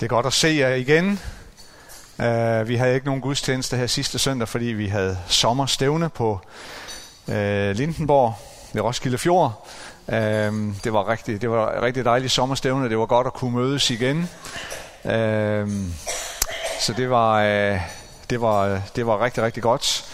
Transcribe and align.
Det 0.00 0.06
er 0.06 0.08
godt 0.08 0.26
at 0.26 0.32
se 0.32 0.48
jer 0.48 0.74
igen. 0.74 1.20
Uh, 2.18 2.68
vi 2.68 2.76
havde 2.76 2.94
ikke 2.94 3.06
nogen 3.06 3.20
gudstjeneste 3.20 3.76
her 3.76 3.86
sidste 3.86 4.18
søndag, 4.18 4.48
fordi 4.48 4.64
vi 4.64 4.86
havde 4.86 5.18
sommerstævne 5.28 6.08
på 6.08 6.40
uh, 7.26 7.34
Lindenborg 7.70 8.34
ved 8.72 8.82
Roskilde 8.82 9.18
Fjord. 9.18 9.68
Uh, 10.06 10.14
det 10.84 10.92
var 10.92 11.08
rigtig, 11.08 11.42
det 11.42 11.50
var 11.50 11.82
rigtig 11.82 12.04
dejligt 12.04 12.32
sommerstævne. 12.32 12.88
Det 12.88 12.98
var 12.98 13.06
godt 13.06 13.26
at 13.26 13.32
kunne 13.32 13.54
mødes 13.54 13.90
igen. 13.90 14.18
Uh, 15.04 15.70
så 16.80 16.94
det 16.96 17.10
var, 17.10 17.42
uh, 17.42 17.80
det 18.30 18.40
var, 18.40 18.82
det 18.96 19.06
var 19.06 19.24
rigtig, 19.24 19.42
rigtig 19.42 19.62
godt. 19.62 20.04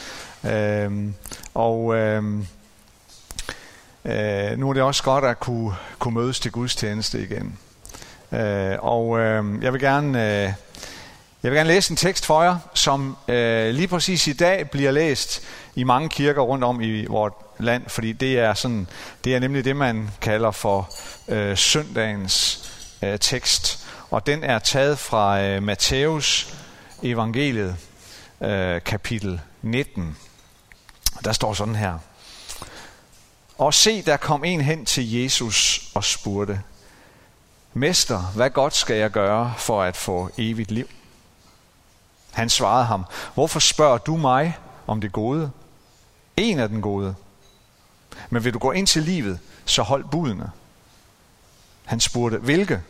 Uh, 0.42 1.12
og 1.54 1.84
uh, 1.84 2.24
uh, 4.04 4.58
nu 4.58 4.68
er 4.68 4.72
det 4.72 4.82
også 4.82 5.02
godt 5.02 5.24
at 5.24 5.40
kunne, 5.40 5.74
kunne 5.98 6.14
mødes 6.14 6.40
til 6.40 6.52
gudstjeneste 6.52 7.22
igen. 7.22 7.58
Øh, 8.32 8.76
og 8.78 9.18
øh, 9.18 9.62
jeg 9.62 9.72
vil 9.72 9.80
gerne 9.80 10.42
øh, 10.44 10.52
jeg 11.42 11.52
vil 11.52 11.58
gerne 11.58 11.68
læse 11.68 11.90
en 11.90 11.96
tekst 11.96 12.26
for 12.26 12.42
jer, 12.42 12.58
som 12.74 13.16
øh, 13.28 13.74
lige 13.74 13.88
præcis 13.88 14.26
i 14.26 14.32
dag 14.32 14.70
bliver 14.70 14.90
læst 14.90 15.42
i 15.74 15.84
mange 15.84 16.08
kirker 16.08 16.42
rundt 16.42 16.64
om 16.64 16.80
i 16.80 17.06
vores 17.06 17.34
land, 17.58 17.82
fordi 17.88 18.12
det 18.12 18.38
er 18.38 18.54
sådan 18.54 18.86
det 19.24 19.34
er 19.34 19.38
nemlig 19.38 19.64
det 19.64 19.76
man 19.76 20.10
kalder 20.20 20.50
for 20.50 20.90
øh, 21.28 21.56
søndagens 21.56 22.68
øh, 23.02 23.18
tekst, 23.18 23.86
og 24.10 24.26
den 24.26 24.44
er 24.44 24.58
taget 24.58 24.98
fra 24.98 25.42
øh, 25.42 25.62
Matthæus 25.62 26.54
evangeliet 27.02 27.76
øh, 28.40 28.80
kapitel 28.80 29.40
19. 29.62 30.16
Der 31.24 31.32
står 31.32 31.54
sådan 31.54 31.76
her: 31.76 31.98
Og 33.58 33.74
se, 33.74 34.02
der 34.02 34.16
kom 34.16 34.44
en 34.44 34.60
hen 34.60 34.84
til 34.84 35.12
Jesus 35.12 35.90
og 35.94 36.04
spurgte: 36.04 36.60
Mester, 37.76 38.20
hvad 38.20 38.50
godt 38.50 38.74
skal 38.74 38.96
jeg 38.96 39.10
gøre 39.10 39.54
for 39.58 39.82
at 39.82 39.96
få 39.96 40.30
evigt 40.38 40.70
liv? 40.70 40.88
Han 42.32 42.50
svarede 42.50 42.84
ham, 42.84 43.04
hvorfor 43.34 43.60
spørger 43.60 43.98
du 43.98 44.16
mig 44.16 44.58
om 44.86 45.00
det 45.00 45.12
gode? 45.12 45.50
En 46.36 46.58
af 46.58 46.68
den 46.68 46.82
gode. 46.82 47.14
Men 48.30 48.44
vil 48.44 48.54
du 48.54 48.58
gå 48.58 48.72
ind 48.72 48.86
til 48.86 49.02
livet, 49.02 49.38
så 49.64 49.82
hold 49.82 50.04
budene. 50.04 50.50
Han 51.84 52.00
spurgte, 52.00 52.38
hvilke? 52.38 52.82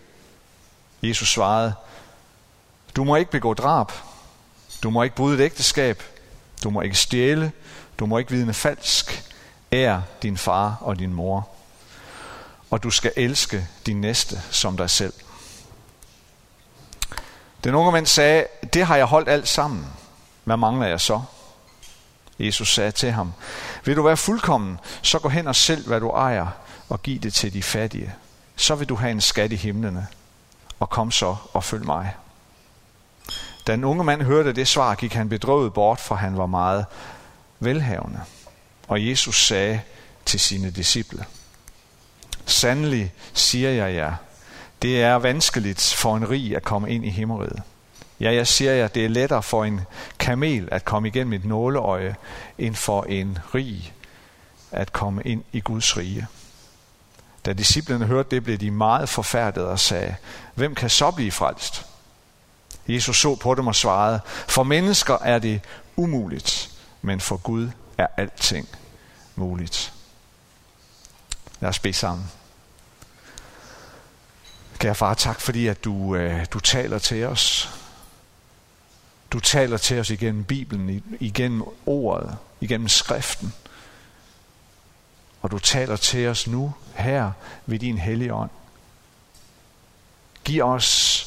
Jesus 1.03 1.29
svarede, 1.29 1.75
du 2.97 3.05
må 3.05 3.17
ikke 3.17 3.31
begå 3.31 3.55
drab. 3.55 3.93
Du 4.83 4.91
må 4.91 5.03
ikke 5.03 5.17
bryde 5.17 5.35
et 5.35 5.45
ægteskab. 5.45 6.03
Du 6.65 6.71
må 6.71 6.81
ikke 6.81 6.97
stjæle. 6.97 7.53
Du 7.99 8.07
må 8.07 8.19
ikke 8.19 8.31
vidne 8.31 8.55
falsk. 8.55 9.33
Ær 9.73 10.01
din 10.23 10.37
far 10.37 10.79
og 10.81 10.99
din 10.99 11.13
mor 11.13 11.56
og 12.71 12.83
du 12.83 12.91
skal 12.91 13.13
elske 13.17 13.69
din 13.87 14.01
næste 14.01 14.43
som 14.51 14.77
dig 14.77 14.91
selv. 14.91 15.13
Den 17.65 17.75
unge 17.75 17.93
mand 17.93 18.07
sagde, 18.07 18.47
det 18.75 18.87
har 18.87 18.97
jeg 18.97 19.07
holdt 19.07 19.29
alt 19.29 19.49
sammen. 19.49 19.87
Hvad 20.45 20.57
mangler 20.57 20.87
jeg 20.87 21.01
så? 21.01 21.23
Jesus 22.39 22.75
sagde 22.75 22.91
til 22.91 23.13
ham, 23.13 23.33
vil 23.85 23.97
du 23.97 24.03
være 24.03 24.17
fuldkommen, 24.17 24.79
så 25.03 25.19
gå 25.19 25.29
hen 25.29 25.47
og 25.47 25.57
sælg, 25.57 25.87
hvad 25.87 26.01
du 26.01 26.11
ejer, 26.11 26.47
og 26.89 27.03
giv 27.03 27.21
det 27.21 27.35
til 27.35 27.53
de 27.53 27.63
fattige. 27.63 28.15
Så 28.57 28.75
vil 28.75 28.89
du 28.89 28.95
have 28.95 29.11
en 29.11 29.21
skat 29.21 29.53
i 29.53 29.57
himlene, 29.57 30.07
og 30.81 30.91
kom 30.91 31.11
så 31.11 31.37
og 31.53 31.65
følg 31.65 31.87
mig. 31.87 32.15
Da 33.67 33.73
den 33.73 33.85
unge 33.85 34.05
mand 34.05 34.23
hørte 34.23 34.53
det 34.53 34.69
svar, 34.69 34.95
gik 34.95 35.13
han 35.13 35.29
bedrøvet 35.29 35.73
bort, 35.73 36.01
for 36.01 36.15
han 36.15 36.39
var 36.39 36.47
meget 36.47 36.87
velhavende. 37.61 38.21
Og 38.89 39.07
Jesus 39.07 39.47
sagde 39.47 39.81
til 40.25 40.41
sine 40.41 40.71
disciple, 40.71 41.25
Sandelig 42.47 43.13
siger 43.35 43.71
jeg 43.71 43.95
jer, 43.95 44.15
det 44.83 45.03
er 45.03 45.15
vanskeligt 45.15 45.95
for 45.95 46.17
en 46.17 46.31
rig 46.31 46.57
at 46.57 46.63
komme 46.63 46.91
ind 46.91 47.05
i 47.05 47.11
himmeriget. 47.11 47.63
Ja, 48.21 48.35
jeg 48.35 48.47
siger 48.47 48.73
jer, 48.73 48.89
det 48.89 49.05
er 49.05 49.09
lettere 49.09 49.43
for 49.43 49.65
en 49.65 49.81
kamel 50.19 50.69
at 50.73 50.85
komme 50.85 51.09
igennem 51.09 51.33
et 51.33 51.45
nåleøje, 51.45 52.17
end 52.59 52.75
for 52.75 53.03
en 53.03 53.39
rig 53.55 53.93
at 54.73 54.93
komme 54.93 55.23
ind 55.23 55.45
i 55.53 55.61
Guds 55.61 55.97
rige. 55.97 56.27
Da 57.47 57.53
disciplene 57.53 58.07
hørte 58.07 58.31
det, 58.31 58.45
blev 58.45 58.59
de 58.59 58.71
meget 58.71 59.09
forfærdede 59.09 59.69
og 59.69 59.79
sagde, 59.81 60.15
hvem 60.55 60.75
kan 60.75 60.91
så 60.91 61.11
blive 61.11 61.33
frelst? 61.33 61.87
Jesus 62.89 63.21
så 63.21 63.35
på 63.35 63.55
dem 63.55 63.67
og 63.67 63.75
svarede, 63.75 64.21
for 64.27 64.63
mennesker 64.63 65.19
er 65.19 65.39
det 65.39 65.61
umuligt, 65.97 66.71
men 67.03 67.21
for 67.21 67.37
Gud 67.37 67.69
er 67.99 68.07
alting 68.17 68.69
muligt. 69.35 69.93
Lad 71.61 71.69
os 71.69 71.79
bede 71.79 71.95
sammen. 71.95 72.27
Kære 74.79 74.95
far, 74.95 75.15
tak 75.15 75.41
fordi 75.41 75.67
at 75.67 75.85
du, 75.85 76.15
øh, 76.15 76.47
du 76.53 76.61
taler 76.61 76.99
til 76.99 77.25
os. 77.25 77.71
Du 79.31 79.41
taler 79.41 79.77
til 79.77 80.01
os 80.01 80.11
igennem 80.11 80.45
Bibelen, 80.45 81.17
igennem 81.21 81.63
ordet, 81.87 82.37
igennem 82.61 82.89
skriften. 82.89 83.55
Og 85.43 85.51
du 85.51 85.59
taler 85.59 85.97
til 85.97 86.29
os 86.29 86.47
nu, 86.47 86.75
her 86.95 87.33
ved 87.67 87.79
din 87.79 87.99
hellige 87.99 88.35
ånd. 88.35 88.51
Giv 90.45 90.65
os 90.65 91.27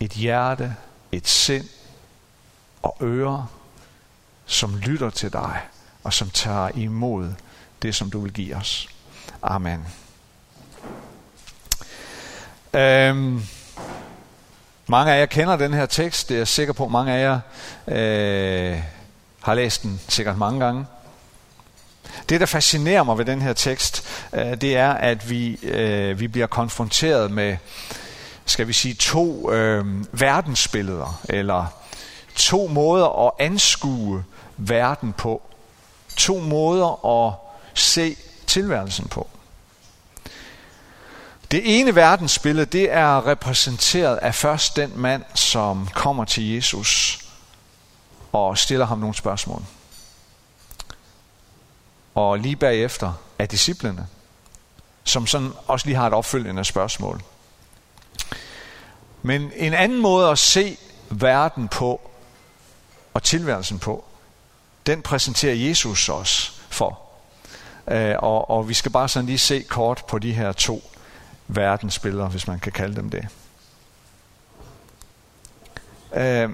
et 0.00 0.10
hjerte, 0.10 0.76
et 1.12 1.28
sind 1.28 1.68
og 2.82 2.96
ører, 3.02 3.46
som 4.46 4.76
lytter 4.76 5.10
til 5.10 5.32
dig 5.32 5.60
og 6.04 6.12
som 6.12 6.30
tager 6.30 6.68
imod 6.68 7.32
det, 7.82 7.94
som 7.94 8.10
du 8.10 8.20
vil 8.20 8.32
give 8.32 8.56
os. 8.56 8.88
Amen. 9.46 9.86
Øhm, 12.74 13.42
mange 14.86 15.12
af 15.12 15.20
jer 15.20 15.26
kender 15.26 15.56
den 15.56 15.74
her 15.74 15.86
tekst. 15.86 16.28
Det 16.28 16.34
er 16.34 16.38
jeg 16.38 16.48
sikker 16.48 16.72
på, 16.72 16.84
at 16.84 16.90
mange 16.90 17.12
af 17.12 17.22
jer 17.22 17.40
øh, 17.88 18.82
har 19.42 19.54
læst 19.54 19.82
den 19.82 20.00
sikkert 20.08 20.38
mange 20.38 20.64
gange. 20.64 20.86
Det, 22.28 22.40
der 22.40 22.46
fascinerer 22.46 23.02
mig 23.02 23.18
ved 23.18 23.24
den 23.24 23.42
her 23.42 23.52
tekst, 23.52 24.08
øh, 24.32 24.60
det 24.60 24.76
er, 24.76 24.92
at 24.92 25.30
vi, 25.30 25.58
øh, 25.62 26.20
vi 26.20 26.28
bliver 26.28 26.46
konfronteret 26.46 27.30
med, 27.30 27.56
skal 28.46 28.68
vi 28.68 28.72
sige, 28.72 28.94
to 28.94 29.52
øh, 29.52 30.04
verdensbilleder, 30.20 31.20
eller 31.28 31.66
to 32.34 32.66
måder 32.66 33.26
at 33.26 33.32
anskue 33.38 34.24
verden 34.56 35.12
på. 35.12 35.42
To 36.16 36.40
måder 36.40 37.06
at 37.26 37.34
se 37.74 38.16
tilværelsen 38.46 39.08
på. 39.08 39.28
Det 41.54 41.80
ene 41.80 41.94
verdensbillede, 41.94 42.66
det 42.66 42.92
er 42.92 43.26
repræsenteret 43.26 44.16
af 44.16 44.34
først 44.34 44.76
den 44.76 44.92
mand, 44.96 45.22
som 45.34 45.88
kommer 45.94 46.24
til 46.24 46.54
Jesus 46.54 47.18
og 48.32 48.58
stiller 48.58 48.86
ham 48.86 48.98
nogle 48.98 49.14
spørgsmål. 49.14 49.62
Og 52.14 52.38
lige 52.38 52.56
bagefter 52.56 53.12
er 53.38 53.46
disciplene, 53.46 54.06
som 55.04 55.26
sådan 55.26 55.52
også 55.66 55.86
lige 55.86 55.96
har 55.96 56.06
et 56.06 56.12
opfølgende 56.12 56.64
spørgsmål. 56.64 57.22
Men 59.22 59.52
en 59.56 59.74
anden 59.74 60.02
måde 60.02 60.30
at 60.30 60.38
se 60.38 60.76
verden 61.10 61.68
på 61.68 62.00
og 63.14 63.22
tilværelsen 63.22 63.78
på, 63.78 64.04
den 64.86 65.02
præsenterer 65.02 65.54
Jesus 65.54 66.08
os 66.08 66.60
for. 66.70 67.00
Øh, 67.88 68.14
og, 68.18 68.50
og 68.50 68.68
vi 68.68 68.74
skal 68.74 68.92
bare 68.92 69.08
sådan 69.08 69.26
lige 69.26 69.38
se 69.38 69.62
kort 69.62 70.04
på 70.08 70.18
de 70.18 70.32
her 70.32 70.52
to 70.52 70.90
verdensbilleder, 71.48 72.28
hvis 72.28 72.46
man 72.46 72.60
kan 72.60 72.72
kalde 72.72 72.96
dem 72.96 73.10
det. 73.10 73.28
Øh, 76.14 76.50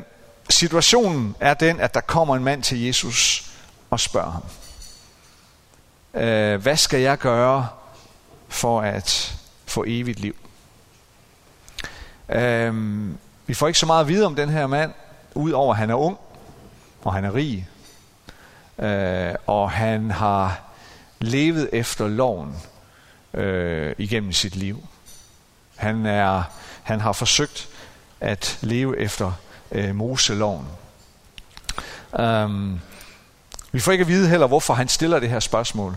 situationen 0.50 1.36
er 1.41 1.54
den, 1.54 1.80
at 1.80 1.94
der 1.94 2.00
kommer 2.00 2.36
en 2.36 2.44
mand 2.44 2.62
til 2.62 2.82
Jesus 2.82 3.50
og 3.91 4.00
spørger 4.00 4.30
ham, 4.30 4.42
øh, 6.22 6.62
hvad 6.62 6.76
skal 6.76 7.00
jeg 7.00 7.18
gøre 7.18 7.68
for 8.48 8.80
at 8.80 9.38
få 9.66 9.84
evigt 9.86 10.20
liv? 10.20 10.36
Øh, 12.28 12.74
vi 13.47 13.54
får 13.54 13.66
ikke 13.66 13.78
så 13.78 13.86
meget 13.86 14.00
at 14.00 14.09
vide 14.09 14.26
om 14.26 14.36
den 14.36 14.48
her 14.48 14.66
mand, 14.66 14.92
udover 15.34 15.74
at 15.74 15.78
han 15.78 15.91
er 15.91 15.94
ung, 15.94 16.18
og 17.03 17.15
han 17.15 17.24
er 17.24 17.34
rig, 17.34 17.68
øh, 18.78 19.34
og 19.47 19.70
han 19.70 20.10
har 20.10 20.60
levet 21.18 21.70
efter 21.72 22.09
loven 22.09 22.56
øh, 23.34 23.94
igennem 23.98 24.32
sit 24.32 24.56
liv. 24.56 24.86
Han, 25.77 26.06
er, 26.06 26.42
han 26.82 27.00
har 27.00 27.12
forsøgt 27.12 27.68
at 28.21 28.59
leve 28.60 28.98
efter 28.98 29.32
øh, 29.72 29.94
Moseloven. 29.94 30.66
Um, 32.18 32.80
vi 33.72 33.80
får 33.80 33.92
ikke 33.92 34.03
at 34.03 34.09
vide 34.09 34.28
heller, 34.28 34.47
hvorfor 34.47 34.74
han 34.74 34.88
stiller 34.88 35.21
det 35.21 35.28
her 35.28 35.41
spørgsmål. 35.41 35.97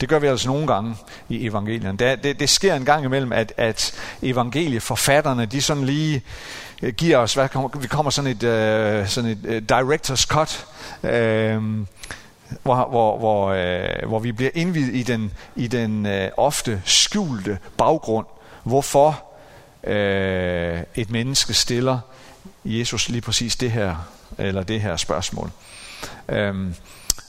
Det 0.00 0.08
gør 0.08 0.18
vi 0.18 0.26
altså 0.26 0.48
nogle 0.48 0.66
gange 0.66 0.96
i 1.28 1.46
evangelierne. 1.46 1.98
Det, 1.98 2.22
det, 2.24 2.40
det 2.40 2.48
sker 2.48 2.74
en 2.74 2.84
gang 2.84 3.04
imellem, 3.04 3.32
at, 3.32 3.52
at 3.56 3.94
evangelieforfatterne, 4.22 5.46
de 5.46 5.62
sådan 5.62 5.84
lige 5.84 6.22
øh, 6.82 6.92
giver 6.92 7.18
os, 7.18 7.34
hvad 7.34 7.80
vi 7.80 7.86
kommer 7.86 8.10
sådan 8.10 8.30
et, 8.30 8.42
uh, 8.42 9.08
sådan 9.08 9.30
et 9.30 9.44
uh, 9.44 9.78
director's 9.78 10.26
cut, 10.26 10.66
uh, 11.02 11.86
hvor, 12.62 12.88
hvor, 12.88 13.18
hvor, 13.18 13.48
øh, 13.48 14.08
hvor 14.08 14.18
vi 14.18 14.32
bliver 14.32 14.50
indvidet 14.54 14.94
i 14.94 15.02
den, 15.02 15.32
i 15.56 15.66
den 15.66 16.06
øh, 16.06 16.30
ofte 16.36 16.82
skjulte 16.84 17.58
baggrund, 17.76 18.26
hvorfor 18.62 19.24
øh, 19.84 20.82
et 20.94 21.10
menneske 21.10 21.54
stiller 21.54 21.98
Jesus 22.64 23.08
lige 23.08 23.20
præcis 23.20 23.56
det 23.56 23.70
her, 23.70 24.08
eller 24.38 24.62
det 24.62 24.80
her 24.80 24.96
spørgsmål. 24.96 25.50
Øhm, 26.28 26.74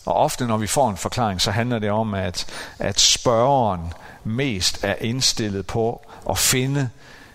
og 0.05 0.15
ofte 0.15 0.47
når 0.47 0.57
vi 0.57 0.67
får 0.67 0.89
en 0.89 0.97
forklaring, 0.97 1.41
så 1.41 1.51
handler 1.51 1.79
det 1.79 1.91
om, 1.91 2.13
at, 2.13 2.45
at 2.79 2.99
spørgeren 2.99 3.93
mest 4.23 4.83
er 4.83 4.95
indstillet 5.01 5.67
på 5.67 6.05
at 6.29 6.37
finde 6.37 6.89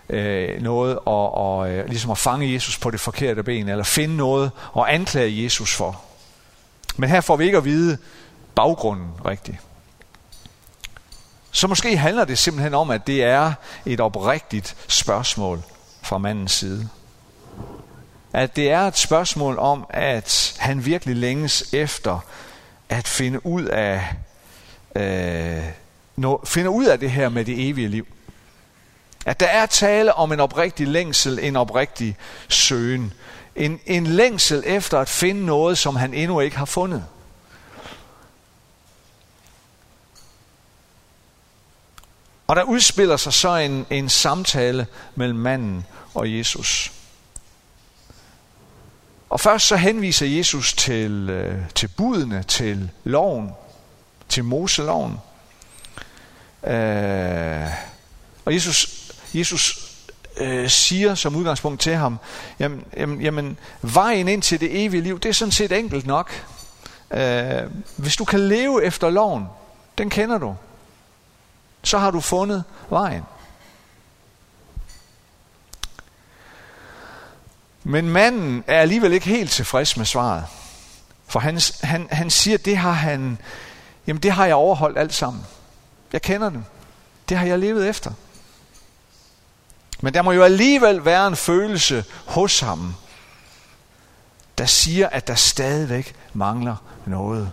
øh, 0.08 0.62
noget 0.62 0.98
og, 1.04 1.34
og 1.34 1.70
øh, 1.70 1.88
ligesom 1.88 2.10
at 2.10 2.18
fange 2.18 2.52
Jesus 2.52 2.78
på 2.78 2.90
det 2.90 3.00
forkerte 3.00 3.42
ben, 3.42 3.68
eller 3.68 3.84
finde 3.84 4.16
noget 4.16 4.50
og 4.72 4.94
anklage 4.94 5.44
Jesus 5.44 5.74
for. 5.74 6.00
Men 7.00 7.08
her 7.08 7.20
får 7.20 7.36
vi 7.36 7.44
ikke 7.44 7.58
at 7.58 7.64
vide 7.64 7.98
baggrunden 8.54 9.08
rigtigt. 9.26 9.58
Så 11.50 11.66
måske 11.66 11.96
handler 11.96 12.24
det 12.24 12.38
simpelthen 12.38 12.74
om, 12.74 12.90
at 12.90 13.06
det 13.06 13.24
er 13.24 13.52
et 13.86 14.00
oprigtigt 14.00 14.76
spørgsmål 14.88 15.62
fra 16.02 16.18
mandens 16.18 16.52
side. 16.52 16.88
At 18.32 18.56
det 18.56 18.70
er 18.70 18.80
et 18.80 18.96
spørgsmål 18.96 19.58
om, 19.58 19.86
at 19.90 20.56
han 20.58 20.84
virkelig 20.84 21.16
længes 21.16 21.74
efter 21.74 22.18
at 22.88 23.08
finde 23.08 23.46
ud 23.46 23.64
af, 23.64 24.14
øh, 24.96 25.64
no, 26.16 26.36
finde 26.44 26.70
ud 26.70 26.84
af 26.84 27.00
det 27.00 27.10
her 27.10 27.28
med 27.28 27.44
det 27.44 27.68
evige 27.68 27.88
liv. 27.88 28.06
At 29.26 29.40
der 29.40 29.46
er 29.46 29.66
tale 29.66 30.14
om 30.14 30.32
en 30.32 30.40
oprigtig 30.40 30.88
længsel, 30.88 31.38
en 31.42 31.56
oprigtig 31.56 32.16
søgen. 32.48 33.12
En, 33.56 33.80
en 33.86 34.06
længsel 34.06 34.62
efter 34.66 34.98
at 34.98 35.08
finde 35.08 35.46
noget, 35.46 35.78
som 35.78 35.96
han 35.96 36.14
endnu 36.14 36.40
ikke 36.40 36.56
har 36.56 36.64
fundet. 36.64 37.04
Og 42.46 42.56
der 42.56 42.62
udspiller 42.62 43.16
sig 43.16 43.32
så 43.32 43.56
en, 43.56 43.86
en 43.90 44.08
samtale 44.08 44.86
mellem 45.14 45.38
manden 45.38 45.86
og 46.14 46.36
Jesus. 46.38 46.92
Og 49.30 49.40
først 49.40 49.66
så 49.66 49.76
henviser 49.76 50.26
Jesus 50.26 50.74
til, 50.74 51.30
øh, 51.30 51.70
til 51.74 51.88
budene, 51.88 52.42
til 52.42 52.90
loven, 53.04 53.50
til 54.28 54.44
Moseloven. 54.44 55.16
Øh, 56.64 57.68
og 58.44 58.54
Jesus, 58.54 59.10
Jesus 59.34 59.89
øh, 60.40 60.68
siger 60.68 61.14
som 61.14 61.36
udgangspunkt 61.36 61.80
til 61.80 61.94
ham, 61.94 62.18
jamen, 62.58 62.84
jamen, 62.96 63.20
jamen 63.20 63.58
vejen 63.82 64.28
ind 64.28 64.42
til 64.42 64.60
det 64.60 64.84
evige 64.84 65.02
liv, 65.02 65.20
det 65.20 65.28
er 65.28 65.32
sådan 65.32 65.52
set 65.52 65.72
enkelt 65.72 66.06
nok. 66.06 66.30
Øh, 67.10 67.62
hvis 67.96 68.16
du 68.16 68.24
kan 68.24 68.40
leve 68.40 68.84
efter 68.84 69.10
loven, 69.10 69.46
den 69.98 70.10
kender 70.10 70.38
du, 70.38 70.56
så 71.82 71.98
har 71.98 72.10
du 72.10 72.20
fundet 72.20 72.64
vejen. 72.90 73.22
Men 77.84 78.08
manden 78.08 78.64
er 78.66 78.80
alligevel 78.80 79.12
ikke 79.12 79.26
helt 79.26 79.50
tilfreds 79.50 79.96
med 79.96 80.06
svaret. 80.06 80.44
For 81.26 81.40
han, 81.40 81.60
han, 81.82 82.08
han 82.10 82.30
siger, 82.30 82.58
det 82.58 82.76
har 82.76 82.92
han, 82.92 83.38
jamen 84.06 84.22
det 84.22 84.32
har 84.32 84.46
jeg 84.46 84.54
overholdt 84.54 84.98
alt 84.98 85.14
sammen. 85.14 85.46
Jeg 86.12 86.22
kender 86.22 86.50
det. 86.50 86.64
Det 87.28 87.38
har 87.38 87.46
jeg 87.46 87.58
levet 87.58 87.88
efter. 87.88 88.12
Men 90.02 90.14
der 90.14 90.22
må 90.22 90.32
jo 90.32 90.42
alligevel 90.42 91.04
være 91.04 91.26
en 91.26 91.36
følelse 91.36 92.04
hos 92.26 92.60
ham, 92.60 92.94
der 94.58 94.66
siger, 94.66 95.08
at 95.08 95.26
der 95.26 95.34
stadigvæk 95.34 96.14
mangler 96.32 96.76
noget. 97.06 97.52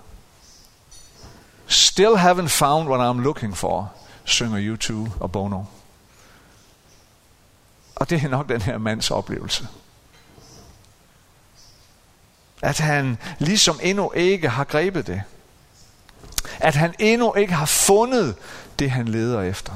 Still 1.67 2.15
haven't 2.15 2.47
found 2.47 2.89
what 2.89 3.15
I'm 3.15 3.21
looking 3.21 3.57
for, 3.57 3.93
synger 4.23 4.75
U2 4.75 5.11
og 5.19 5.31
Bono. 5.31 5.63
Og 7.95 8.09
det 8.09 8.23
er 8.23 8.29
nok 8.29 8.49
den 8.49 8.61
her 8.61 8.77
mands 8.77 9.11
oplevelse. 9.11 9.67
At 12.61 12.79
han 12.79 13.17
ligesom 13.39 13.79
endnu 13.83 14.11
ikke 14.11 14.49
har 14.49 14.63
grebet 14.63 15.07
det. 15.07 15.21
At 16.59 16.75
han 16.75 16.95
endnu 16.99 17.33
ikke 17.33 17.53
har 17.53 17.65
fundet 17.65 18.35
det, 18.79 18.91
han 18.91 19.07
leder 19.07 19.41
efter. 19.41 19.75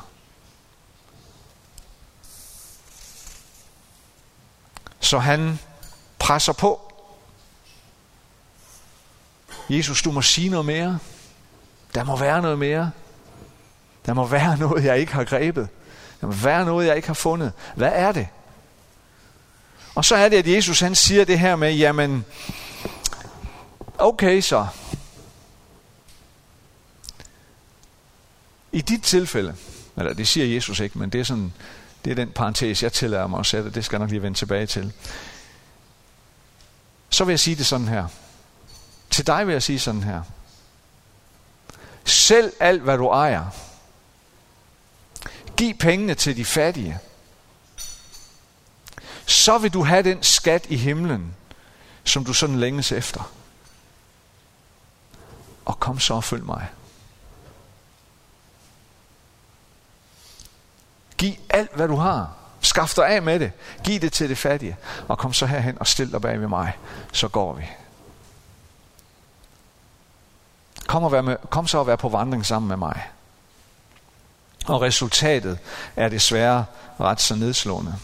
Så 5.01 5.19
han 5.19 5.59
presser 6.19 6.53
på. 6.53 6.93
Jesus, 9.69 10.01
du 10.01 10.11
må 10.11 10.21
sige 10.21 10.49
noget 10.49 10.65
mere. 10.65 10.99
Der 11.95 12.03
må 12.03 12.17
være 12.17 12.41
noget 12.41 12.59
mere. 12.59 12.91
Der 14.05 14.13
må 14.13 14.25
være 14.25 14.57
noget, 14.57 14.85
jeg 14.85 14.99
ikke 14.99 15.13
har 15.13 15.23
grebet. 15.23 15.69
Der 16.21 16.27
må 16.27 16.33
være 16.33 16.65
noget, 16.65 16.87
jeg 16.87 16.95
ikke 16.95 17.07
har 17.07 17.13
fundet. 17.13 17.53
Hvad 17.75 17.91
er 17.93 18.11
det? 18.11 18.27
Og 19.95 20.05
så 20.05 20.15
er 20.15 20.29
det, 20.29 20.37
at 20.37 20.47
Jesus 20.47 20.79
han 20.79 20.95
siger 20.95 21.25
det 21.25 21.39
her 21.39 21.55
med, 21.55 21.73
jamen, 21.73 22.25
okay 23.97 24.41
så. 24.41 24.67
I 28.71 28.81
dit 28.81 29.03
tilfælde, 29.03 29.55
eller 29.97 30.13
det 30.13 30.27
siger 30.27 30.45
Jesus 30.45 30.79
ikke, 30.79 30.99
men 30.99 31.09
det 31.09 31.19
er 31.19 31.23
sådan, 31.23 31.53
det 32.05 32.11
er 32.11 32.15
den 32.15 32.31
parentes, 32.31 32.83
jeg 32.83 32.93
tillader 32.93 33.27
mig 33.27 33.39
at 33.39 33.45
sætte, 33.45 33.69
det 33.69 33.85
skal 33.85 33.95
jeg 33.95 33.99
nok 33.99 34.09
lige 34.09 34.21
vende 34.21 34.37
tilbage 34.37 34.65
til. 34.65 34.93
Så 37.09 37.23
vil 37.23 37.31
jeg 37.31 37.39
sige 37.39 37.55
det 37.55 37.65
sådan 37.65 37.87
her. 37.87 38.07
Til 39.09 39.27
dig 39.27 39.47
vil 39.47 39.53
jeg 39.53 39.63
sige 39.63 39.79
sådan 39.79 40.03
her. 40.03 40.21
Selv 42.05 42.53
alt, 42.59 42.81
hvad 42.81 42.97
du 42.97 43.07
ejer. 43.07 43.45
Giv 45.57 45.77
pengene 45.77 46.15
til 46.15 46.37
de 46.37 46.45
fattige. 46.45 46.99
Så 49.25 49.57
vil 49.57 49.73
du 49.73 49.83
have 49.83 50.03
den 50.03 50.23
skat 50.23 50.65
i 50.69 50.77
himlen, 50.77 51.35
som 52.03 52.25
du 52.25 52.33
sådan 52.33 52.59
længes 52.59 52.91
efter. 52.91 53.31
Og 55.65 55.79
kom 55.79 55.99
så 55.99 56.13
og 56.13 56.23
følg 56.23 56.45
mig. 56.45 56.67
Giv 61.21 61.33
alt, 61.49 61.75
hvad 61.75 61.87
du 61.87 61.95
har. 61.95 62.33
Skaff 62.61 62.95
dig 62.95 63.07
af 63.07 63.21
med 63.21 63.39
det. 63.39 63.51
Giv 63.83 63.99
det 63.99 64.13
til 64.13 64.29
det 64.29 64.37
fattige. 64.37 64.77
Og 65.07 65.17
kom 65.17 65.33
så 65.33 65.45
herhen 65.45 65.77
og 65.79 65.87
stil 65.87 66.11
dig 66.11 66.21
bag 66.21 66.41
ved 66.41 66.47
mig. 66.47 66.77
Så 67.13 67.27
går 67.27 67.53
vi. 67.53 67.69
Kom, 70.87 71.03
og 71.03 71.11
vær 71.11 71.21
med, 71.21 71.37
kom 71.49 71.67
så 71.67 71.77
og 71.77 71.87
vær 71.87 71.95
på 71.95 72.09
vandring 72.09 72.45
sammen 72.45 72.69
med 72.69 72.77
mig. 72.77 73.07
Og 74.65 74.81
resultatet 74.81 75.59
er 75.95 76.09
desværre 76.09 76.65
ret 76.99 77.21
så 77.21 77.35
nedslående. 77.35 77.95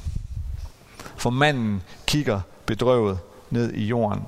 For 1.16 1.30
manden 1.30 1.84
kigger 2.06 2.42
bedrøvet 2.66 3.20
ned 3.50 3.74
i 3.74 3.86
jorden. 3.86 4.26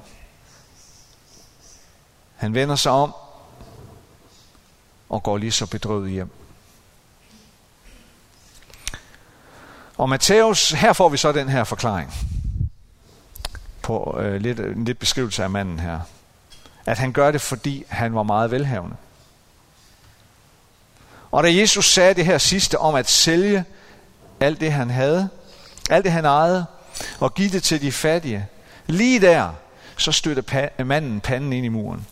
Han 2.35 2.53
vender 2.53 2.75
sig 2.75 2.91
om 2.91 3.15
og 5.09 5.23
går 5.23 5.37
lige 5.37 5.51
så 5.51 5.65
bedrøvet 5.65 6.11
hjem. 6.11 6.38
Og 9.99 10.09
Matthæus, 10.09 10.71
her 10.71 10.93
får 10.93 11.09
vi 11.09 11.17
så 11.17 11.31
den 11.31 11.49
her 11.49 11.63
forklaring 11.63 12.13
på 13.81 14.17
øh, 14.19 14.41
lidt, 14.41 14.59
en 14.59 14.85
lidt 14.85 14.99
beskrivelse 14.99 15.43
af 15.43 15.49
manden 15.49 15.79
her. 15.79 15.99
At 16.85 16.97
han 16.97 17.11
gør 17.11 17.31
det, 17.31 17.41
fordi 17.41 17.83
han 17.87 18.15
var 18.15 18.23
meget 18.23 18.51
velhavende. 18.51 18.95
Og 21.31 21.43
da 21.43 21.53
Jesus 21.53 21.93
sagde 21.93 22.13
det 22.13 22.25
her 22.25 22.37
sidste 22.37 22.77
om 22.77 22.95
at 22.95 23.09
sælge 23.09 23.63
alt 24.39 24.59
det, 24.59 24.71
han 24.71 24.89
havde, 24.89 25.29
alt 25.89 26.05
det, 26.05 26.11
han 26.11 26.25
ejede, 26.25 26.65
og 27.19 27.33
give 27.33 27.49
det 27.49 27.63
til 27.63 27.81
de 27.81 27.91
fattige, 27.91 28.47
lige 28.87 29.21
der, 29.21 29.53
så 29.97 30.11
støtte 30.11 30.69
manden 30.85 31.21
panden 31.21 31.53
ind 31.53 31.65
i 31.65 31.69
muren. 31.69 32.07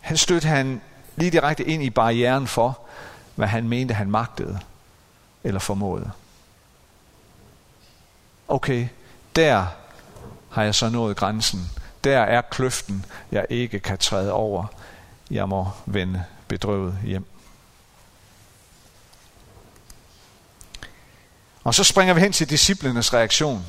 Han 0.00 0.16
stødte 0.16 0.48
han 0.48 0.80
lige 1.16 1.30
direkte 1.30 1.64
ind 1.64 1.82
i 1.82 1.90
barrieren 1.90 2.46
for, 2.46 2.78
hvad 3.34 3.48
han 3.48 3.68
mente, 3.68 3.94
han 3.94 4.10
magtede 4.10 4.58
eller 5.48 5.60
formåede. 5.60 6.10
Okay, 8.48 8.88
der 9.36 9.66
har 10.50 10.62
jeg 10.62 10.74
så 10.74 10.88
nået 10.88 11.16
grænsen. 11.16 11.70
Der 12.04 12.18
er 12.18 12.40
kløften, 12.40 13.04
jeg 13.32 13.46
ikke 13.50 13.80
kan 13.80 13.98
træde 13.98 14.32
over. 14.32 14.66
Jeg 15.30 15.48
må 15.48 15.68
vende 15.86 16.24
bedrøvet 16.48 16.98
hjem. 17.04 17.24
Og 21.64 21.74
så 21.74 21.84
springer 21.84 22.14
vi 22.14 22.20
hen 22.20 22.32
til 22.32 22.50
disciplenes 22.50 23.14
reaktion. 23.14 23.66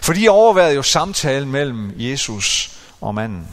For 0.00 0.12
de 0.12 0.28
overvejede 0.28 0.74
jo 0.74 0.82
samtalen 0.82 1.50
mellem 1.50 1.92
Jesus 1.96 2.78
og 3.00 3.14
manden. 3.14 3.48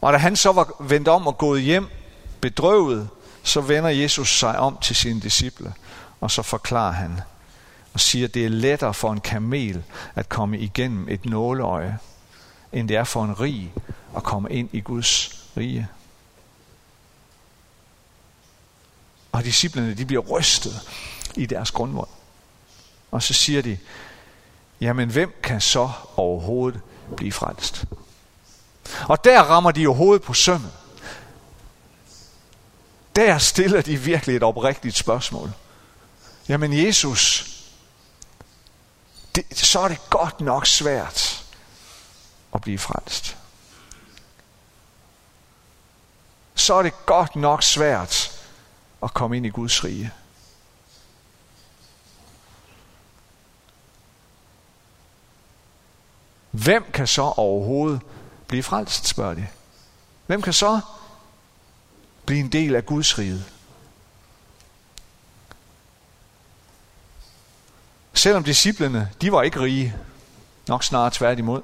Og 0.00 0.12
da 0.12 0.18
han 0.18 0.36
så 0.36 0.52
var 0.52 0.74
vendt 0.80 1.08
om 1.08 1.26
og 1.26 1.38
gået 1.38 1.62
hjem 1.62 1.88
bedrøvet, 2.40 3.08
så 3.48 3.60
vender 3.60 3.90
Jesus 3.90 4.38
sig 4.38 4.58
om 4.58 4.78
til 4.82 4.96
sine 4.96 5.20
disciple, 5.20 5.74
og 6.20 6.30
så 6.30 6.42
forklarer 6.42 6.92
han 6.92 7.20
og 7.94 8.00
siger, 8.00 8.26
at 8.26 8.34
det 8.34 8.44
er 8.44 8.48
lettere 8.48 8.94
for 8.94 9.12
en 9.12 9.20
kamel 9.20 9.82
at 10.14 10.28
komme 10.28 10.58
igennem 10.58 11.08
et 11.08 11.24
nåleøje, 11.24 11.98
end 12.72 12.88
det 12.88 12.96
er 12.96 13.04
for 13.04 13.24
en 13.24 13.40
rig 13.40 13.72
at 14.16 14.22
komme 14.22 14.52
ind 14.52 14.68
i 14.72 14.80
Guds 14.80 15.44
rige. 15.56 15.88
Og 19.32 19.44
disciplene, 19.44 19.94
de 19.94 20.04
bliver 20.04 20.22
rystet 20.22 20.88
i 21.36 21.46
deres 21.46 21.70
grundvold. 21.70 22.08
Og 23.10 23.22
så 23.22 23.34
siger 23.34 23.62
de, 23.62 23.78
jamen 24.80 25.10
hvem 25.10 25.40
kan 25.42 25.60
så 25.60 25.90
overhovedet 26.16 26.80
blive 27.16 27.32
frelst? 27.32 27.84
Og 29.08 29.24
der 29.24 29.42
rammer 29.42 29.70
de 29.70 29.82
jo 29.82 29.92
hovedet 29.92 30.22
på 30.22 30.34
sømmet. 30.34 30.72
Der 33.18 33.38
stiller 33.38 33.82
de 33.82 33.96
virkelig 33.96 34.36
et 34.36 34.42
oprigtigt 34.42 34.96
spørgsmål. 34.96 35.52
Jamen 36.48 36.72
Jesus, 36.86 37.50
det, 39.34 39.58
så 39.58 39.80
er 39.80 39.88
det 39.88 40.10
godt 40.10 40.40
nok 40.40 40.66
svært 40.66 41.44
at 42.54 42.60
blive 42.60 42.78
frelst. 42.78 43.36
Så 46.54 46.74
er 46.74 46.82
det 46.82 47.06
godt 47.06 47.36
nok 47.36 47.62
svært 47.62 48.40
at 49.02 49.14
komme 49.14 49.36
ind 49.36 49.46
i 49.46 49.48
Guds 49.48 49.84
rige. 49.84 50.12
Hvem 56.50 56.84
kan 56.92 57.06
så 57.06 57.22
overhovedet 57.22 58.00
blive 58.46 58.62
frelst, 58.62 59.06
spørger 59.06 59.34
de. 59.34 59.46
Hvem 60.26 60.42
kan 60.42 60.52
så 60.52 60.80
blive 62.28 62.40
en 62.40 62.52
del 62.52 62.74
af 62.76 62.86
Guds 62.86 63.18
rige? 63.18 63.44
Selvom 68.14 68.44
disciplene, 68.44 69.10
de 69.20 69.32
var 69.32 69.42
ikke 69.42 69.60
rige, 69.60 69.94
nok 70.66 70.84
snarere 70.84 71.10
tværtimod, 71.12 71.62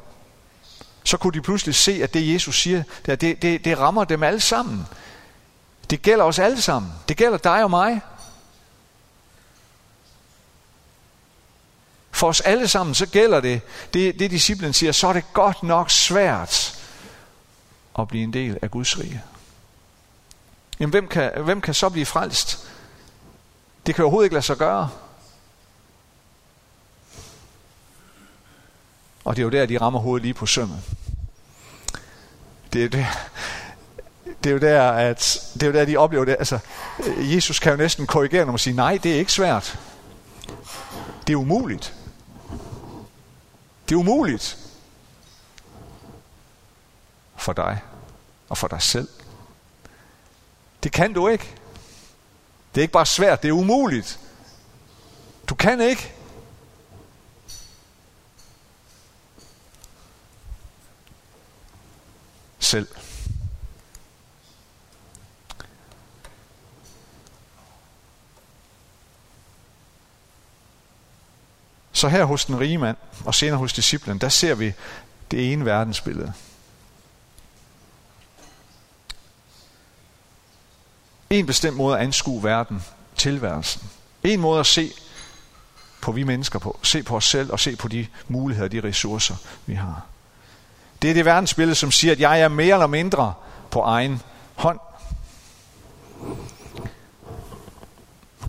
så 1.04 1.16
kunne 1.16 1.32
de 1.32 1.42
pludselig 1.42 1.74
se, 1.74 2.02
at 2.02 2.14
det 2.14 2.34
Jesus 2.34 2.60
siger, 2.60 2.82
det, 3.06 3.20
det, 3.20 3.42
det, 3.42 3.64
det 3.64 3.78
rammer 3.78 4.04
dem 4.04 4.22
alle 4.22 4.40
sammen. 4.40 4.86
Det 5.90 6.02
gælder 6.02 6.24
os 6.24 6.38
alle 6.38 6.62
sammen. 6.62 6.92
Det 7.08 7.16
gælder 7.16 7.38
dig 7.38 7.64
og 7.64 7.70
mig. 7.70 8.00
For 12.10 12.28
os 12.28 12.40
alle 12.40 12.68
sammen, 12.68 12.94
så 12.94 13.06
gælder 13.06 13.40
det, 13.40 13.60
det, 13.94 14.18
det 14.18 14.30
disciplen 14.30 14.72
siger, 14.72 14.92
så 14.92 15.06
er 15.08 15.12
det 15.12 15.32
godt 15.32 15.62
nok 15.62 15.90
svært 15.90 16.80
at 17.98 18.08
blive 18.08 18.24
en 18.24 18.32
del 18.32 18.58
af 18.62 18.70
Guds 18.70 18.98
rige. 18.98 19.22
Jamen, 20.84 20.90
hvem 20.90 21.08
kan, 21.08 21.32
hvem 21.44 21.60
kan 21.60 21.74
så 21.74 21.88
blive 21.88 22.06
frelst? 22.06 22.68
Det 23.86 23.94
kan 23.94 24.04
overhovedet 24.04 24.26
ikke 24.26 24.34
lade 24.34 24.44
sig 24.44 24.56
gøre. 24.56 24.90
Og 29.24 29.36
det 29.36 29.42
er 29.42 29.44
jo 29.44 29.50
der, 29.50 29.66
de 29.66 29.80
rammer 29.80 30.00
hovedet 30.00 30.22
lige 30.22 30.34
på 30.34 30.46
sømmet. 30.46 30.82
Det 32.72 32.84
er 32.84 32.88
det, 32.88 33.06
det 34.44 34.50
er 34.50 34.52
jo 34.52 34.58
der, 34.58 34.90
at 34.90 35.50
det 35.54 35.62
er 35.62 35.66
jo 35.66 35.72
der, 35.72 35.84
de 35.84 35.96
oplever 35.96 36.24
det. 36.24 36.36
Altså, 36.38 36.58
Jesus 37.18 37.58
kan 37.58 37.72
jo 37.72 37.76
næsten 37.76 38.06
korrigere 38.06 38.44
dem 38.44 38.52
og 38.52 38.60
sige, 38.60 38.76
nej, 38.76 38.98
det 39.02 39.14
er 39.14 39.18
ikke 39.18 39.32
svært. 39.32 39.78
Det 41.26 41.32
er 41.32 41.36
umuligt. 41.36 41.94
Det 43.88 43.94
er 43.94 43.98
umuligt 43.98 44.58
for 47.36 47.52
dig 47.52 47.80
og 48.48 48.58
for 48.58 48.68
dig 48.68 48.82
selv. 48.82 49.08
Det 50.84 50.92
kan 50.92 51.12
du 51.12 51.28
ikke. 51.28 51.54
Det 52.74 52.80
er 52.80 52.82
ikke 52.82 52.92
bare 52.92 53.06
svært, 53.06 53.42
det 53.42 53.48
er 53.48 53.52
umuligt. 53.52 54.20
Du 55.48 55.54
kan 55.54 55.80
ikke. 55.80 56.12
Selv. 62.58 62.88
Så 71.92 72.08
her 72.08 72.24
hos 72.24 72.44
den 72.44 72.60
rige 72.60 72.78
mand, 72.78 72.96
og 73.24 73.34
senere 73.34 73.58
hos 73.58 73.72
disciplen, 73.72 74.18
der 74.18 74.28
ser 74.28 74.54
vi 74.54 74.72
det 75.30 75.52
ene 75.52 75.64
verdensbillede. 75.64 76.32
En 81.34 81.46
bestemt 81.46 81.76
måde 81.76 81.96
at 81.96 82.04
anskue 82.04 82.42
verden, 82.42 82.84
tilværelsen. 83.16 83.82
En 84.24 84.40
måde 84.40 84.60
at 84.60 84.66
se 84.66 84.92
på 86.00 86.12
vi 86.12 86.22
mennesker 86.22 86.58
på. 86.58 86.78
Se 86.82 87.02
på 87.02 87.16
os 87.16 87.24
selv 87.24 87.52
og 87.52 87.60
se 87.60 87.76
på 87.76 87.88
de 87.88 88.06
muligheder, 88.28 88.68
de 88.68 88.80
ressourcer, 88.80 89.36
vi 89.66 89.74
har. 89.74 90.02
Det 91.02 91.10
er 91.10 91.14
det 91.14 91.24
verdensbillede, 91.24 91.74
som 91.74 91.90
siger, 91.90 92.12
at 92.12 92.20
jeg 92.20 92.40
er 92.40 92.48
mere 92.48 92.74
eller 92.74 92.86
mindre 92.86 93.34
på 93.70 93.80
egen 93.80 94.22
hånd. 94.54 94.78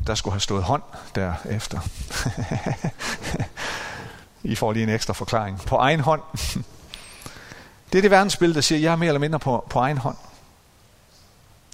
Der 0.07 0.15
skulle 0.15 0.33
have 0.33 0.39
stået 0.39 0.63
hånd 0.63 0.83
derefter. 1.15 1.79
I 4.43 4.55
får 4.55 4.73
lige 4.73 4.83
en 4.83 4.89
ekstra 4.89 5.13
forklaring. 5.13 5.61
På 5.61 5.75
egen 5.75 5.99
hånd. 5.99 6.21
Det 7.91 7.97
er 7.97 8.01
det 8.01 8.11
verdensbillede, 8.11 8.55
der 8.55 8.61
siger, 8.61 8.79
at 8.79 8.83
jeg 8.83 8.91
er 8.91 8.95
mere 8.95 9.07
eller 9.07 9.19
mindre 9.19 9.39
på, 9.39 9.67
på 9.69 9.79
egen 9.79 9.97
hånd. 9.97 10.17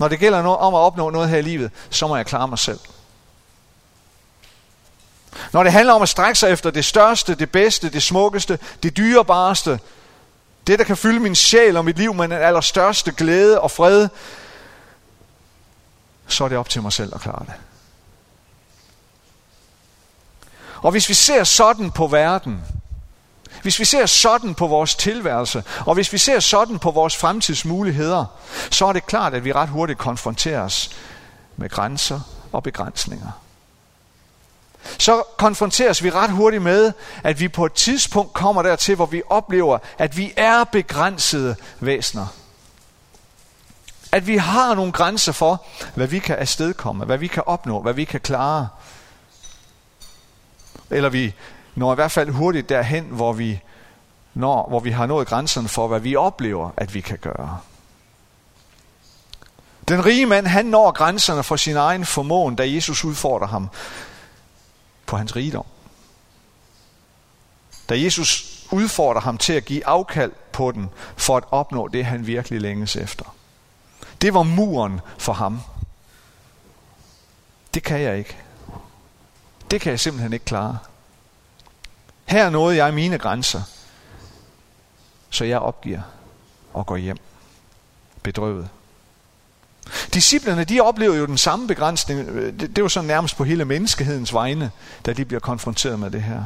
Når 0.02 0.08
det 0.08 0.20
gælder 0.20 0.42
noget, 0.42 0.60
om 0.60 0.74
at 0.74 0.80
opnå 0.80 1.10
noget 1.10 1.30
her 1.30 1.38
i 1.38 1.42
livet, 1.42 1.72
så 1.90 2.08
må 2.08 2.16
jeg 2.16 2.26
klare 2.26 2.48
mig 2.48 2.60
selv. 2.60 2.80
Når 5.54 5.64
det 5.64 5.72
handler 5.72 5.94
om 5.94 6.02
at 6.02 6.10
strække 6.10 6.40
sig 6.40 6.52
efter 6.52 6.72
det 6.72 6.86
største, 6.86 7.36
det 7.36 7.52
bedste, 7.52 7.90
det 7.90 8.04
smukkeste, 8.04 8.60
det 8.84 8.98
dyrebareste, 8.98 9.80
det 10.68 10.80
der 10.80 10.86
kan 10.86 10.98
fylde 10.98 11.20
min 11.20 11.36
sjæl 11.36 11.78
og 11.78 11.86
mit 11.86 11.98
liv 11.98 12.14
med 12.14 12.24
den 12.24 12.38
allerstørste 12.38 13.12
glæde 13.12 13.62
og 13.62 13.72
fred, 13.72 14.10
så 16.28 16.44
er 16.44 16.48
det 16.48 16.58
op 16.58 16.70
til 16.70 16.82
mig 16.82 16.94
selv 16.94 17.16
at 17.16 17.22
klare 17.22 17.46
det. 17.46 17.54
Og 20.82 20.92
hvis 20.92 21.10
vi 21.10 21.14
ser 21.14 21.44
sådan 21.44 21.92
på 21.92 22.08
verden, 22.08 22.62
hvis 23.62 23.80
vi 23.80 23.86
ser 23.86 24.06
sådan 24.06 24.56
på 24.56 24.68
vores 24.68 24.96
tilværelse, 24.96 25.64
og 25.86 25.94
hvis 25.94 26.14
vi 26.14 26.18
ser 26.18 26.40
sådan 26.40 26.80
på 26.80 26.92
vores 26.92 27.18
fremtidsmuligheder, 27.18 28.26
så 28.72 28.86
er 28.86 28.94
det 28.94 29.06
klart, 29.06 29.34
at 29.34 29.46
vi 29.46 29.54
ret 29.54 29.70
hurtigt 29.70 30.00
konfronteres 30.00 30.90
med 31.58 31.70
grænser 31.70 32.20
og 32.52 32.64
begrænsninger. 32.64 33.32
Så 34.98 35.24
konfronteres 35.38 36.04
vi 36.04 36.10
ret 36.10 36.32
hurtigt 36.32 36.64
med, 36.64 36.94
at 37.24 37.40
vi 37.40 37.48
på 37.48 37.66
et 37.66 37.74
tidspunkt 37.74 38.34
kommer 38.34 38.62
dertil, 38.62 38.96
hvor 38.96 39.06
vi 39.06 39.22
oplever, 39.30 39.78
at 39.98 40.18
vi 40.18 40.34
er 40.38 40.64
begrænsede 40.64 41.56
væsener. 41.80 42.28
At 44.12 44.28
vi 44.28 44.38
har 44.38 44.76
nogle 44.76 44.92
grænser 44.92 45.32
for, 45.32 45.66
hvad 45.96 46.08
vi 46.08 46.20
kan 46.20 46.36
afstedkomme, 46.36 47.06
hvad 47.06 47.18
vi 47.18 47.28
kan 47.28 47.44
opnå, 47.46 47.82
hvad 47.82 47.94
vi 47.94 48.06
kan 48.06 48.20
klare. 48.20 48.68
Eller 50.90 51.10
vi 51.10 51.34
når 51.76 51.92
i 51.92 51.96
hvert 51.96 52.12
fald 52.12 52.30
hurtigt 52.30 52.70
derhen, 52.70 53.04
hvor 53.04 53.34
vi, 53.34 53.62
når, 54.34 54.70
hvor 54.70 54.80
vi 54.80 54.92
har 54.92 55.06
nået 55.06 55.28
grænserne 55.28 55.68
for, 55.68 55.88
hvad 55.88 56.00
vi 56.00 56.16
oplever, 56.16 56.70
at 56.78 56.94
vi 56.94 57.02
kan 57.02 57.18
gøre. 57.18 57.60
Den 59.88 60.06
rige 60.06 60.26
mand, 60.26 60.48
han 60.48 60.66
når 60.66 60.92
grænserne 60.92 61.44
for 61.44 61.56
sin 61.56 61.76
egen 61.76 62.06
formåen, 62.06 62.56
da 62.56 62.72
Jesus 62.72 63.04
udfordrer 63.04 63.48
ham 63.48 63.70
på 65.06 65.18
hans 65.18 65.36
rigdom. 65.36 65.66
Da 67.90 68.02
Jesus 68.02 68.62
udfordrer 68.72 69.22
ham 69.22 69.38
til 69.38 69.54
at 69.54 69.66
give 69.66 69.88
afkald 69.88 70.32
på 70.52 70.72
den, 70.72 70.90
for 71.18 71.38
at 71.38 71.44
opnå 71.52 71.88
det, 71.88 72.06
han 72.06 72.28
virkelig 72.28 72.62
længes 72.62 72.96
efter. 72.96 73.36
Det 74.22 74.34
var 74.34 74.44
muren 74.44 75.02
for 75.18 75.34
ham. 75.34 75.62
Det 77.74 77.84
kan 77.84 78.02
jeg 78.02 78.18
ikke. 78.18 78.38
Det 79.72 79.82
kan 79.82 79.92
jeg 79.92 80.00
simpelthen 80.00 80.34
ikke 80.34 80.46
klare. 80.46 80.78
Her 82.32 82.50
nåede 82.50 82.76
jeg 82.76 82.94
mine 82.94 83.18
grænser, 83.18 83.62
så 85.30 85.46
jeg 85.46 85.60
opgiver 85.60 86.02
og 86.74 86.86
går 86.86 86.98
hjem. 86.98 87.18
Bedrøvet. 88.24 88.70
Disciplerne, 90.14 90.64
de 90.64 90.82
oplever 90.82 91.16
jo 91.16 91.26
den 91.26 91.38
samme 91.38 91.68
begrænsning. 91.68 92.28
Det, 92.28 92.60
det 92.60 92.78
er 92.78 92.82
jo 92.82 92.90
så 92.90 93.02
nærmest 93.02 93.38
på 93.38 93.44
hele 93.44 93.66
menneskehedens 93.66 94.34
vegne, 94.34 94.72
da 95.06 95.14
de 95.14 95.26
bliver 95.26 95.40
konfronteret 95.40 96.00
med 96.00 96.12
det 96.12 96.24
her. 96.24 96.44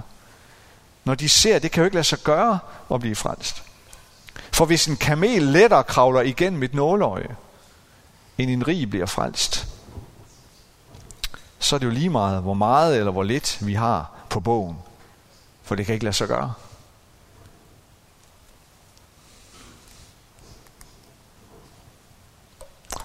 Når 1.04 1.15
de 1.15 1.30
ser, 1.30 1.60
det 1.60 1.72
kan 1.72 1.82
jo 1.82 1.86
ikke 1.86 1.96
lade 1.96 2.08
sig 2.08 2.20
gøre 2.20 2.60
at 2.92 3.00
blive 3.00 3.15
frelst. 3.15 3.63
For 4.51 4.65
hvis 4.65 4.88
en 4.88 4.98
kamel 4.98 5.42
lettere 5.42 5.84
kravler 5.84 6.22
igennem 6.22 6.63
et 6.63 6.74
nåløje, 6.74 7.36
end 8.38 8.51
en 8.51 8.68
rig 8.68 8.89
bliver 8.89 9.06
frelst, 9.06 9.68
så 11.60 11.75
er 11.75 11.80
det 11.80 11.86
jo 11.86 11.92
lige 11.92 12.10
meget, 12.10 12.42
hvor 12.42 12.54
meget 12.54 12.98
eller 12.98 13.12
hvor 13.12 13.24
lidt 13.24 13.58
vi 13.62 13.74
har 13.74 14.12
på 14.30 14.39
bogen. 14.39 14.77
For 15.65 15.75
det 15.75 15.86
kan 15.86 15.93
ikke 15.93 16.05
lade 16.05 16.15
sig 16.15 16.27
gøre. 16.27 16.53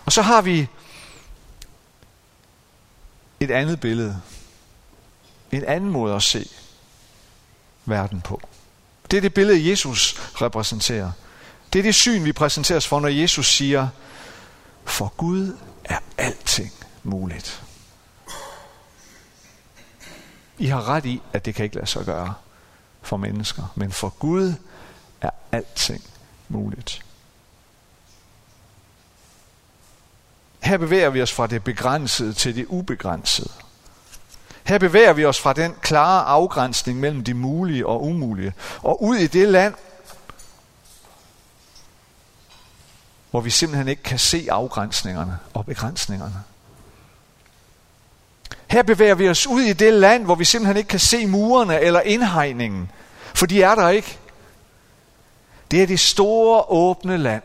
Og 0.05 0.13
så 0.13 0.23
har 0.23 0.43
vi 0.43 0.69
et 3.41 3.51
andet 3.51 3.81
billede. 3.81 4.21
En 5.53 5.65
anden 5.65 5.91
måde 5.91 6.15
at 6.15 6.23
se 6.23 6.49
verden 7.85 8.21
på. 8.21 8.41
Det 9.11 9.17
er 9.17 9.21
det 9.21 9.35
billede, 9.35 9.71
Jesus 9.71 10.15
repræsenterer. 10.43 11.13
Det 11.73 11.79
er 11.79 11.83
det 11.83 11.95
syn, 11.95 12.25
vi 12.25 12.33
præsenteres 12.33 12.87
for, 12.87 13.01
når 13.01 13.09
Jesus 13.09 13.53
siger, 13.53 13.89
for 14.85 15.13
Gud 15.17 15.57
er 15.85 15.99
alting 16.19 16.73
muligt. 17.03 17.63
I 20.59 20.67
har 20.67 20.89
ret 20.89 21.05
i, 21.05 21.23
at 21.33 21.45
det 21.45 21.55
kan 21.55 21.65
ikke 21.65 21.77
lade 21.77 21.87
sig 21.87 22.05
gøre 22.05 22.35
for 23.03 23.17
mennesker. 23.17 23.63
Men 23.75 23.93
for 23.93 24.09
Gud 24.09 24.55
er 25.21 25.31
alting 25.53 26.05
muligt. 26.49 27.03
Her 30.61 30.79
bevæger 30.79 31.11
vi 31.11 31.23
os 31.23 31.33
fra 31.33 31.47
det 31.47 31.65
begrænsede 31.65 32.33
til 32.33 32.57
det 32.57 32.67
ubegrænsede. 32.67 33.51
Her 34.65 34.79
bevæger 34.79 35.13
vi 35.13 35.25
os 35.25 35.41
fra 35.41 35.53
den 35.53 35.75
klare 35.81 36.25
afgrænsning 36.25 37.01
mellem 37.01 37.25
det 37.25 37.37
mulige 37.37 37.87
og 37.87 38.05
umulige, 38.05 38.53
og 38.83 39.03
ud 39.03 39.17
i 39.17 39.27
det 39.27 39.49
land, 39.49 39.75
hvor 43.31 43.41
vi 43.41 43.51
simpelthen 43.51 43.89
ikke 43.89 44.03
kan 44.03 44.19
se 44.19 44.47
afgrænsningerne 44.51 45.39
og 45.55 45.67
begrænsningerne. 45.67 46.45
Her 48.71 48.83
bevæger 48.83 49.15
vi 49.15 49.29
os 49.29 49.47
ud 49.47 49.61
i 49.61 49.73
det 49.73 49.93
land, 49.93 50.25
hvor 50.25 50.35
vi 50.35 50.45
simpelthen 50.45 50.77
ikke 50.77 50.89
kan 50.89 50.99
se 50.99 51.27
murene 51.27 51.81
eller 51.81 52.01
indhegningen, 52.01 52.91
for 53.35 53.47
de 53.47 53.63
er 53.63 53.75
der 53.75 53.89
ikke. 53.89 54.19
Det 55.71 55.83
er 55.83 55.87
det 55.87 56.01
store 56.01 56.65
åbne 56.69 57.17
land. 57.17 57.43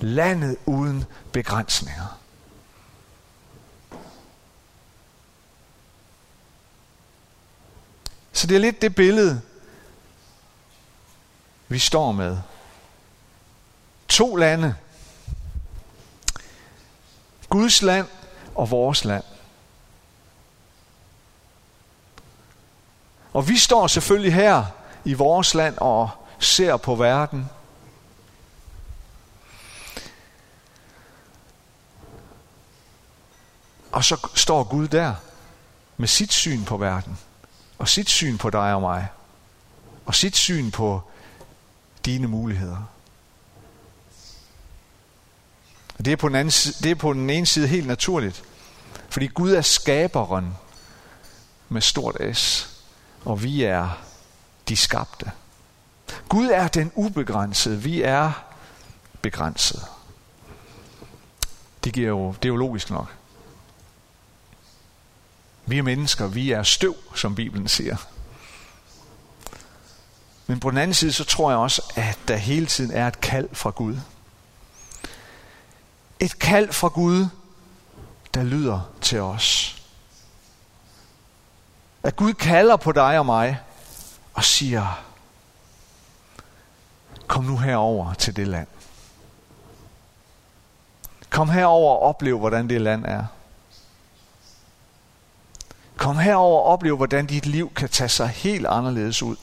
Landet 0.00 0.56
uden 0.66 1.04
begrænsninger. 1.32 2.18
Så 8.32 8.46
det 8.46 8.54
er 8.54 8.60
lidt 8.60 8.82
det 8.82 8.94
billede, 8.94 9.40
vi 11.68 11.78
står 11.78 12.12
med. 12.12 12.38
To 14.08 14.36
lande. 14.36 14.74
Guds 17.48 17.82
land 17.82 18.06
og 18.54 18.70
vores 18.70 19.04
land. 19.04 19.24
Og 23.32 23.48
vi 23.48 23.56
står 23.56 23.86
selvfølgelig 23.86 24.34
her 24.34 24.64
i 25.04 25.14
vores 25.14 25.54
land 25.54 25.78
og 25.78 26.10
ser 26.38 26.76
på 26.76 26.94
verden. 26.94 27.50
Og 33.92 34.04
så 34.04 34.28
står 34.34 34.64
Gud 34.64 34.88
der 34.88 35.14
med 35.96 36.08
sit 36.08 36.32
syn 36.32 36.64
på 36.64 36.76
verden, 36.76 37.18
og 37.78 37.88
sit 37.88 38.10
syn 38.10 38.38
på 38.38 38.50
dig 38.50 38.74
og 38.74 38.80
mig, 38.80 39.08
og 40.06 40.14
sit 40.14 40.36
syn 40.36 40.70
på 40.70 41.00
dine 42.04 42.28
muligheder. 42.28 42.88
Det 45.98 46.12
er, 46.12 46.16
på 46.16 46.28
den 46.28 46.36
anden 46.36 46.50
side, 46.50 46.74
det 46.82 46.90
er 46.90 46.94
på 46.94 47.12
den 47.12 47.30
ene 47.30 47.46
side 47.46 47.68
helt 47.68 47.86
naturligt, 47.86 48.44
fordi 49.08 49.26
Gud 49.26 49.52
er 49.52 49.62
skaberen 49.62 50.56
med 51.68 51.80
stort 51.80 52.16
S, 52.36 52.71
og 53.24 53.42
vi 53.42 53.62
er 53.62 53.98
de 54.68 54.76
skabte. 54.76 55.30
Gud 56.28 56.48
er 56.48 56.68
den 56.68 56.92
ubegrænsede, 56.94 57.82
vi 57.82 58.02
er 58.02 58.32
begrænsede. 59.22 59.84
Det, 61.84 61.92
giver 61.92 62.08
jo, 62.08 62.32
det 62.32 62.44
er 62.44 62.48
jo 62.48 62.56
logisk 62.56 62.90
nok. 62.90 63.16
Vi 65.66 65.78
er 65.78 65.82
mennesker, 65.82 66.26
vi 66.26 66.50
er 66.50 66.62
støv, 66.62 66.96
som 67.14 67.34
Bibelen 67.34 67.68
siger. 67.68 67.96
Men 70.46 70.60
på 70.60 70.70
den 70.70 70.78
anden 70.78 70.94
side, 70.94 71.12
så 71.12 71.24
tror 71.24 71.50
jeg 71.50 71.58
også, 71.58 71.92
at 71.94 72.18
der 72.28 72.36
hele 72.36 72.66
tiden 72.66 72.90
er 72.90 73.06
et 73.08 73.20
kald 73.20 73.48
fra 73.52 73.70
Gud. 73.70 73.96
Et 76.20 76.38
kald 76.38 76.72
fra 76.72 76.88
Gud, 76.88 77.26
der 78.34 78.42
lyder 78.42 78.80
til 79.00 79.20
os. 79.20 79.81
At 82.02 82.16
Gud 82.16 82.34
kalder 82.34 82.76
på 82.76 82.92
dig 82.92 83.18
og 83.18 83.26
mig 83.26 83.60
og 84.34 84.44
siger, 84.44 85.02
kom 87.26 87.44
nu 87.44 87.56
herover 87.56 88.14
til 88.14 88.36
det 88.36 88.48
land. 88.48 88.66
Kom 91.30 91.50
herover 91.50 91.92
og 91.92 92.02
oplev, 92.02 92.38
hvordan 92.38 92.68
det 92.68 92.80
land 92.80 93.04
er. 93.04 93.24
Kom 95.96 96.18
herover 96.18 96.60
og 96.60 96.64
oplev, 96.64 96.96
hvordan 96.96 97.26
dit 97.26 97.46
liv 97.46 97.72
kan 97.74 97.88
tage 97.88 98.08
sig 98.08 98.28
helt 98.28 98.66
anderledes 98.66 99.22
ud 99.22 99.36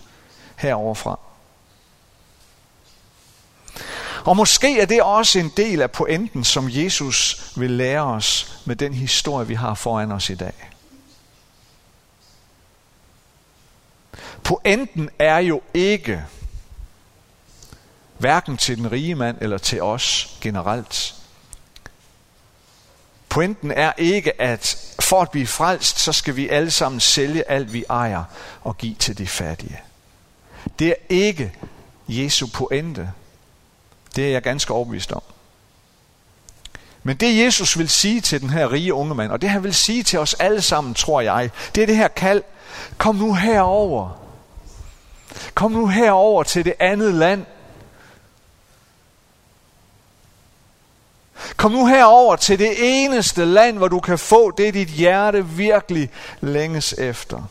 heroverfra. 0.55 1.19
Og 4.25 4.37
måske 4.37 4.81
er 4.81 4.85
det 4.85 5.01
også 5.01 5.39
en 5.39 5.51
del 5.57 5.81
af 5.81 5.91
pointen, 5.91 6.43
som 6.43 6.67
Jesus 6.69 7.51
vil 7.55 7.71
lære 7.71 8.03
os 8.03 8.61
med 8.65 8.75
den 8.75 8.93
historie, 8.93 9.47
vi 9.47 9.53
har 9.53 9.73
foran 9.73 10.11
os 10.11 10.29
i 10.29 10.35
dag. 10.35 10.69
Pointen 14.49 15.09
er 15.19 15.37
jo 15.37 15.61
ikke, 15.73 16.25
hverken 18.17 18.57
til 18.57 18.77
den 18.77 18.91
rige 18.91 19.15
mand 19.15 19.37
eller 19.41 19.57
til 19.57 19.81
os 19.81 20.37
generelt. 20.41 21.15
Pointen 23.29 23.71
er 23.71 23.93
ikke, 23.97 24.41
at 24.41 24.95
for 24.99 25.21
at 25.21 25.31
blive 25.31 25.47
frelst, 25.47 25.99
så 25.99 26.13
skal 26.13 26.35
vi 26.35 26.49
alle 26.49 26.71
sammen 26.71 26.99
sælge 26.99 27.49
alt, 27.49 27.73
vi 27.73 27.85
ejer 27.89 28.23
og 28.61 28.77
give 28.77 28.95
til 28.95 29.17
de 29.17 29.27
fattige. 29.27 29.79
Det 30.79 30.87
er 30.87 30.95
ikke 31.09 31.53
Jesu 32.07 32.47
pointe. 32.53 33.11
Det 34.15 34.25
er 34.25 34.31
jeg 34.31 34.41
ganske 34.41 34.73
overbevist 34.73 35.11
om. 35.11 35.23
Men 37.03 37.17
det 37.17 37.37
Jesus 37.37 37.77
vil 37.77 37.89
sige 37.89 38.21
til 38.21 38.41
den 38.41 38.49
her 38.49 38.71
rige 38.71 38.93
unge 38.93 39.15
mand, 39.15 39.31
og 39.31 39.41
det 39.41 39.49
han 39.49 39.63
vil 39.63 39.73
sige 39.73 40.03
til 40.03 40.19
os 40.19 40.33
alle 40.33 40.61
sammen, 40.61 40.93
tror 40.93 41.21
jeg, 41.21 41.49
det 41.75 41.83
er 41.83 41.87
det 41.87 41.97
her 41.97 42.07
kald. 42.07 42.43
Kom 42.97 43.15
nu 43.15 43.33
herover. 43.33 44.28
Kom 45.53 45.71
nu 45.71 45.87
herover 45.87 46.43
til 46.43 46.65
det 46.65 46.73
andet 46.79 47.13
land. 47.13 47.45
Kom 51.57 51.71
nu 51.71 51.87
herover 51.87 52.35
til 52.35 52.59
det 52.59 52.75
eneste 52.79 53.45
land, 53.45 53.77
hvor 53.77 53.87
du 53.87 53.99
kan 53.99 54.19
få 54.19 54.51
det, 54.51 54.73
dit 54.73 54.87
hjerte 54.87 55.45
virkelig 55.45 56.09
længes 56.41 56.93
efter. 56.93 57.43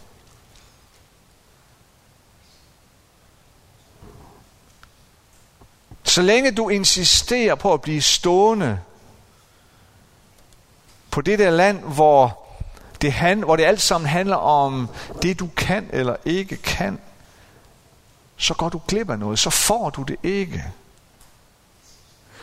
Så 6.02 6.22
længe 6.22 6.50
du 6.50 6.68
insisterer 6.68 7.54
på 7.54 7.72
at 7.72 7.82
blive 7.82 8.02
stående 8.02 8.80
på 11.10 11.20
det 11.20 11.38
der 11.38 11.50
land, 11.50 11.82
hvor 11.82 12.46
det, 13.02 13.12
han, 13.12 13.42
hvor 13.42 13.56
det 13.56 13.64
alt 13.64 13.80
sammen 13.80 14.08
handler 14.08 14.36
om 14.36 14.88
det, 15.22 15.38
du 15.38 15.48
kan 15.56 15.88
eller 15.92 16.16
ikke 16.24 16.56
kan, 16.56 16.98
så 18.38 18.54
går 18.54 18.68
du 18.68 18.80
glip 18.88 19.10
af 19.10 19.18
noget, 19.18 19.38
så 19.38 19.50
får 19.50 19.90
du 19.90 20.02
det 20.02 20.16
ikke. 20.22 20.64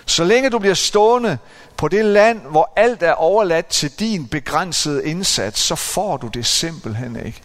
Så 0.06 0.24
længe 0.24 0.50
du 0.50 0.60
bliver 0.60 0.76
stående 0.76 1.38
på 1.78 1.88
det 1.88 2.06
land, 2.06 2.42
hvor 2.42 2.74
alt 2.76 3.04
er 3.04 3.14
overladt 3.14 3.68
til 3.68 4.00
din 4.00 4.28
begrænsede 4.28 5.06
indsats, 5.06 5.60
så 5.60 5.76
får 5.76 6.18
du 6.18 6.28
det 6.28 6.46
simpelthen 6.46 7.26
ikke. 7.26 7.42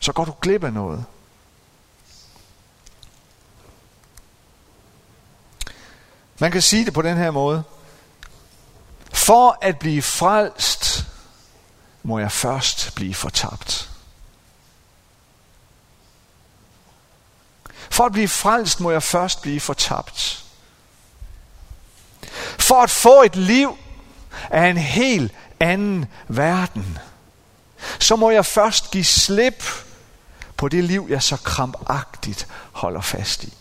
Så 0.00 0.12
går 0.12 0.24
du 0.24 0.34
glip 0.40 0.64
af 0.64 0.72
noget. 0.72 1.04
Man 6.38 6.50
kan 6.52 6.62
sige 6.62 6.84
det 6.84 6.94
på 6.94 7.02
den 7.02 7.16
her 7.16 7.30
måde. 7.30 7.62
For 9.12 9.58
at 9.60 9.78
blive 9.78 10.02
frelst, 10.02 11.06
må 12.02 12.18
jeg 12.18 12.32
først 12.32 12.94
blive 12.94 13.14
fortabt. 13.14 13.91
For 17.92 18.06
at 18.06 18.12
blive 18.12 18.28
frelst, 18.28 18.80
må 18.80 18.90
jeg 18.90 19.02
først 19.02 19.42
blive 19.42 19.60
fortabt. 19.60 20.44
For 22.58 22.82
at 22.82 22.90
få 22.90 23.22
et 23.22 23.36
liv 23.36 23.78
af 24.50 24.66
en 24.66 24.76
helt 24.76 25.32
anden 25.60 26.06
verden, 26.28 26.98
så 27.98 28.16
må 28.16 28.30
jeg 28.30 28.46
først 28.46 28.90
give 28.90 29.04
slip 29.04 29.64
på 30.56 30.68
det 30.68 30.84
liv, 30.84 31.06
jeg 31.10 31.22
så 31.22 31.36
krampagtigt 31.36 32.48
holder 32.72 33.00
fast 33.00 33.44
i. 33.44 33.54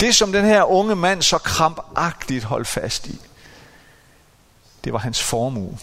Det, 0.00 0.14
som 0.16 0.32
den 0.32 0.44
her 0.44 0.62
unge 0.62 0.96
mand 0.96 1.22
så 1.22 1.38
krampagtigt 1.38 2.44
holdt 2.44 2.68
fast 2.68 3.06
i, 3.06 3.20
det 4.84 4.92
var 4.92 4.98
hans 4.98 5.22
formue. 5.22 5.78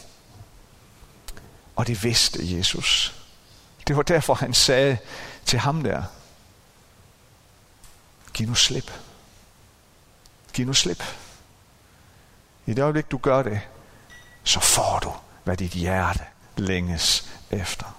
Og 1.78 1.88
det 1.88 2.04
vidste 2.04 2.58
Jesus. 2.58 3.16
Det 3.88 3.98
var 3.98 4.02
derfor, 4.02 4.34
han 4.34 4.54
sagde 4.54 4.98
til 5.46 5.60
ham 5.60 5.84
der, 5.84 6.04
giv 8.34 8.48
nu 8.48 8.56
slip. 8.56 8.92
Giv 10.54 10.66
nu 10.66 10.74
slip. 10.74 11.04
I 12.66 12.74
det 12.74 12.84
øjeblik, 12.84 13.12
du 13.12 13.18
gør 13.18 13.44
det, 13.44 13.62
så 14.44 14.60
får 14.60 15.00
du, 15.00 15.14
hvad 15.44 15.58
dit 15.58 15.72
hjerte 15.72 16.24
længes 16.56 17.30
efter. 17.52 17.98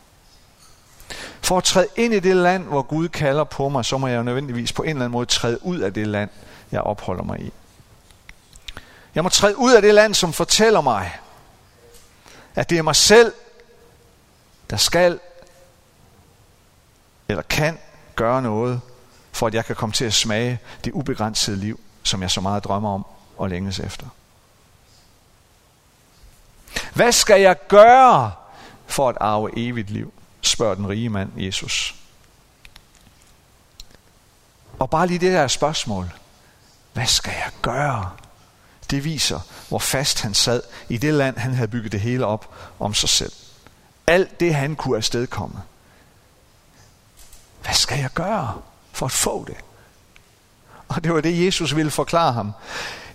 For 1.42 1.58
at 1.58 1.64
træde 1.64 1.88
ind 1.96 2.14
i 2.14 2.20
det 2.20 2.36
land, 2.36 2.64
hvor 2.64 2.82
Gud 2.82 3.08
kalder 3.08 3.44
på 3.44 3.68
mig, 3.68 3.84
så 3.84 3.98
må 3.98 4.06
jeg 4.06 4.16
jo 4.16 4.22
nødvendigvis 4.22 4.72
på 4.72 4.82
en 4.82 4.88
eller 4.88 5.00
anden 5.00 5.12
måde 5.12 5.26
træde 5.26 5.64
ud 5.64 5.78
af 5.78 5.94
det 5.94 6.06
land, 6.06 6.30
jeg 6.72 6.80
opholder 6.80 7.24
mig 7.24 7.40
i. 7.40 7.52
Jeg 9.14 9.22
må 9.22 9.28
træde 9.28 9.58
ud 9.58 9.72
af 9.72 9.82
det 9.82 9.94
land, 9.94 10.14
som 10.14 10.32
fortæller 10.32 10.80
mig, 10.80 11.18
at 12.54 12.70
det 12.70 12.78
er 12.78 12.82
mig 12.82 12.96
selv, 12.96 13.32
skal 14.76 15.20
eller 17.28 17.42
kan 17.42 17.78
gøre 18.16 18.42
noget, 18.42 18.80
for 19.32 19.46
at 19.46 19.54
jeg 19.54 19.64
kan 19.64 19.76
komme 19.76 19.92
til 19.92 20.04
at 20.04 20.14
smage 20.14 20.58
det 20.84 20.92
ubegrænsede 20.92 21.56
liv, 21.56 21.80
som 22.02 22.22
jeg 22.22 22.30
så 22.30 22.40
meget 22.40 22.64
drømmer 22.64 22.94
om 22.94 23.06
og 23.36 23.48
længes 23.48 23.78
efter. 23.78 24.06
Hvad 26.94 27.12
skal 27.12 27.40
jeg 27.40 27.68
gøre 27.68 28.32
for 28.86 29.08
at 29.08 29.16
arve 29.20 29.50
evigt 29.56 29.90
liv? 29.90 30.12
spørger 30.42 30.74
den 30.74 30.88
rige 30.88 31.08
mand 31.08 31.32
Jesus. 31.36 31.94
Og 34.78 34.90
bare 34.90 35.06
lige 35.06 35.18
det 35.18 35.32
der 35.32 35.48
spørgsmål. 35.48 36.12
Hvad 36.92 37.06
skal 37.06 37.32
jeg 37.32 37.50
gøre? 37.62 38.10
Det 38.90 39.04
viser, 39.04 39.40
hvor 39.68 39.78
fast 39.78 40.22
han 40.22 40.34
sad 40.34 40.62
i 40.88 40.96
det 40.96 41.14
land, 41.14 41.36
han 41.36 41.54
havde 41.54 41.68
bygget 41.68 41.92
det 41.92 42.00
hele 42.00 42.26
op 42.26 42.54
om 42.78 42.94
sig 42.94 43.08
selv. 43.08 43.32
Alt 44.08 44.40
det, 44.40 44.54
han 44.54 44.76
kunne 44.76 44.96
afstedkomme. 44.96 45.62
Hvad 47.62 47.74
skal 47.74 47.98
jeg 47.98 48.10
gøre 48.14 48.62
for 48.92 49.06
at 49.06 49.12
få 49.12 49.44
det? 49.44 49.56
Og 50.88 51.04
det 51.04 51.14
var 51.14 51.20
det, 51.20 51.46
Jesus 51.46 51.76
ville 51.76 51.90
forklare 51.90 52.32
ham. 52.32 52.52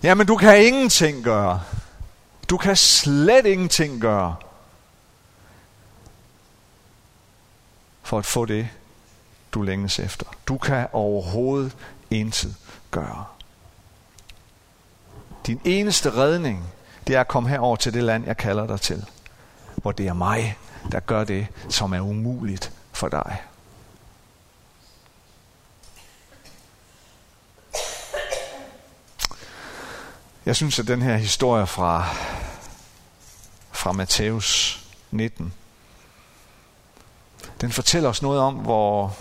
Jamen, 0.02 0.26
du 0.26 0.36
kan 0.36 0.66
ingenting 0.66 1.24
gøre. 1.24 1.62
Du 2.50 2.56
kan 2.56 2.76
slet 2.76 3.46
ingenting 3.46 4.00
gøre 4.00 4.36
for 8.02 8.18
at 8.18 8.26
få 8.26 8.44
det, 8.44 8.68
du 9.52 9.62
længes 9.62 9.98
efter. 9.98 10.26
Du 10.48 10.58
kan 10.58 10.86
overhovedet 10.92 11.76
intet 12.10 12.56
gøre. 12.90 13.24
Din 15.46 15.60
eneste 15.64 16.10
redning, 16.10 16.64
det 17.06 17.16
er 17.16 17.20
at 17.20 17.28
komme 17.28 17.48
herover 17.48 17.76
til 17.76 17.94
det 17.94 18.02
land, 18.02 18.26
jeg 18.26 18.36
kalder 18.36 18.66
dig 18.66 18.80
til. 18.80 19.04
Hvor 19.76 19.92
det 19.92 20.06
er 20.06 20.12
mig, 20.12 20.58
der 20.92 21.00
gør 21.00 21.24
det, 21.24 21.46
som 21.68 21.92
er 21.92 22.00
umuligt 22.00 22.72
for 22.92 23.08
dig. 23.08 23.42
Jeg 30.46 30.56
synes, 30.56 30.78
at 30.78 30.86
den 30.86 31.02
her 31.02 31.16
historie 31.16 31.66
fra, 31.66 32.08
fra 33.72 33.92
Matthæus 33.92 34.80
19, 35.10 35.52
den 37.60 37.72
fortæller 37.72 38.08
os 38.08 38.22
noget 38.22 38.40
om, 38.40 38.54
hvor 38.54 39.16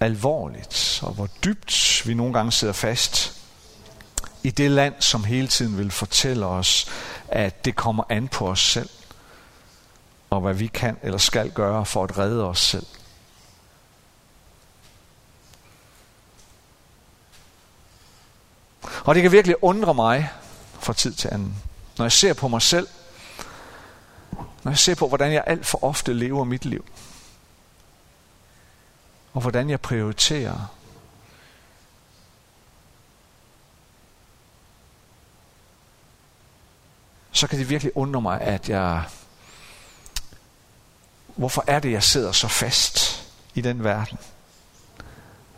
alvorligt 0.00 1.00
og 1.02 1.12
hvor 1.12 1.28
dybt 1.44 2.02
vi 2.06 2.14
nogle 2.14 2.32
gange 2.32 2.52
sidder 2.52 2.74
fast 2.74 3.42
i 4.42 4.50
det 4.50 4.70
land, 4.70 4.94
som 5.00 5.24
hele 5.24 5.48
tiden 5.48 5.78
vil 5.78 5.90
fortælle 5.90 6.46
os, 6.46 6.88
at 7.28 7.64
det 7.64 7.76
kommer 7.76 8.04
an 8.08 8.28
på 8.28 8.48
os 8.48 8.60
selv, 8.60 8.88
og 10.32 10.40
hvad 10.40 10.54
vi 10.54 10.66
kan 10.66 10.96
eller 11.02 11.18
skal 11.18 11.50
gøre 11.50 11.86
for 11.86 12.04
at 12.04 12.18
redde 12.18 12.48
os 12.48 12.60
selv. 12.60 12.86
Og 19.04 19.14
det 19.14 19.22
kan 19.22 19.32
virkelig 19.32 19.64
undre 19.64 19.94
mig 19.94 20.30
fra 20.72 20.92
tid 20.92 21.12
til 21.12 21.28
anden, 21.32 21.56
når 21.98 22.04
jeg 22.04 22.12
ser 22.12 22.34
på 22.34 22.48
mig 22.48 22.62
selv, 22.62 22.88
når 24.62 24.70
jeg 24.70 24.78
ser 24.78 24.94
på, 24.94 25.08
hvordan 25.08 25.32
jeg 25.32 25.44
alt 25.46 25.66
for 25.66 25.84
ofte 25.84 26.12
lever 26.12 26.44
mit 26.44 26.64
liv, 26.64 26.84
og 29.32 29.40
hvordan 29.40 29.70
jeg 29.70 29.80
prioriterer, 29.80 30.66
så 37.32 37.46
kan 37.46 37.58
det 37.58 37.68
virkelig 37.68 37.96
undre 37.96 38.20
mig, 38.20 38.40
at 38.40 38.68
jeg... 38.68 39.04
Hvorfor 41.36 41.64
er 41.66 41.78
det, 41.78 41.92
jeg 41.92 42.02
sidder 42.02 42.32
så 42.32 42.48
fast 42.48 43.24
i 43.54 43.60
den 43.60 43.84
verden? 43.84 44.18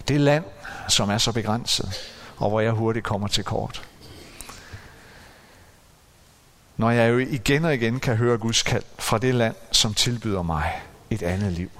Det 0.08 0.20
land, 0.20 0.44
som 0.88 1.10
er 1.10 1.18
så 1.18 1.32
begrænset, 1.32 1.92
og 2.36 2.48
hvor 2.48 2.60
jeg 2.60 2.72
hurtigt 2.72 3.04
kommer 3.04 3.28
til 3.28 3.44
kort. 3.44 3.82
Når 6.76 6.90
jeg 6.90 7.10
jo 7.10 7.18
igen 7.18 7.64
og 7.64 7.74
igen 7.74 8.00
kan 8.00 8.16
høre 8.16 8.38
Guds 8.38 8.62
kald 8.62 8.84
fra 8.98 9.18
det 9.18 9.34
land, 9.34 9.54
som 9.72 9.94
tilbyder 9.94 10.42
mig 10.42 10.82
et 11.10 11.22
andet 11.22 11.52
liv. 11.52 11.70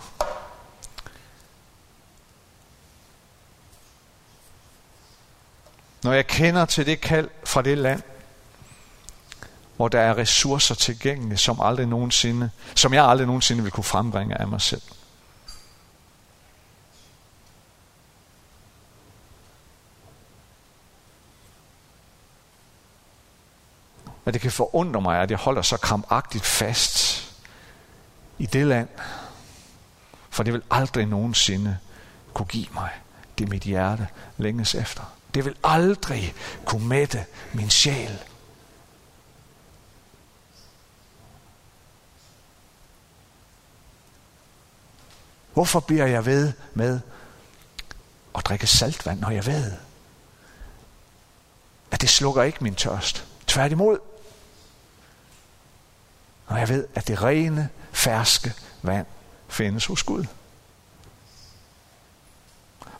Når 6.03 6.13
jeg 6.13 6.27
kender 6.27 6.65
til 6.65 6.87
det 6.87 7.01
kald 7.01 7.29
fra 7.45 7.63
det 7.63 7.79
land, 7.79 8.03
hvor 9.77 9.89
der 9.89 10.01
er 10.01 10.19
ressourcer 10.19 10.75
tilgængelige, 10.75 11.39
som, 11.39 11.61
aldrig 11.61 11.87
nogensinde, 11.87 12.51
som 12.75 12.95
jeg 12.95 13.05
aldrig 13.05 13.27
nogensinde 13.27 13.63
vil 13.63 13.73
kunne 13.73 13.85
frembringe 13.85 14.41
af 14.41 14.49
mig 14.49 14.61
selv. 14.61 14.83
At 24.27 24.35
det 24.35 24.43
kan 24.43 24.53
forundre 24.53 25.01
mig, 25.01 25.21
at 25.21 25.31
jeg 25.31 25.39
holder 25.39 25.63
så 25.63 25.77
kramagtigt 25.77 26.45
fast 26.45 27.25
i 28.39 28.47
det 28.47 28.67
land, 28.67 28.89
for 30.31 30.43
det 30.43 30.53
vil 30.53 30.63
aldrig 30.71 31.07
nogensinde 31.07 31.79
kunne 32.35 32.47
give 32.47 32.67
mig 32.75 32.91
det 33.39 33.49
mit 33.49 33.63
hjerte 33.63 34.09
længes 34.39 34.75
efter. 34.75 35.03
Det 35.35 35.45
vil 35.45 35.57
aldrig 35.65 36.35
kunne 36.65 36.89
mætte 36.89 37.25
min 37.53 37.71
sjæl. 37.71 38.19
Hvorfor 45.55 45.81
bliver 45.81 46.07
jeg 46.07 46.27
ved 46.27 46.53
med 46.75 47.01
at 48.35 48.47
drikke 48.47 48.67
saltvand, 48.67 49.21
når 49.21 49.31
jeg 49.31 49.47
ved, 49.47 49.73
at 51.91 52.01
det 52.01 52.09
slukker 52.09 52.43
ikke 52.43 52.65
min 52.65 52.75
tørst? 52.75 53.25
Tværtimod. 53.47 53.99
Når 56.51 56.57
jeg 56.57 56.69
ved, 56.69 56.87
at 56.95 57.09
det 57.09 57.23
rene, 57.23 57.69
ferske 57.93 58.53
vand 58.83 59.07
findes 59.49 59.87
hos 59.87 60.03
Gud. 60.03 60.25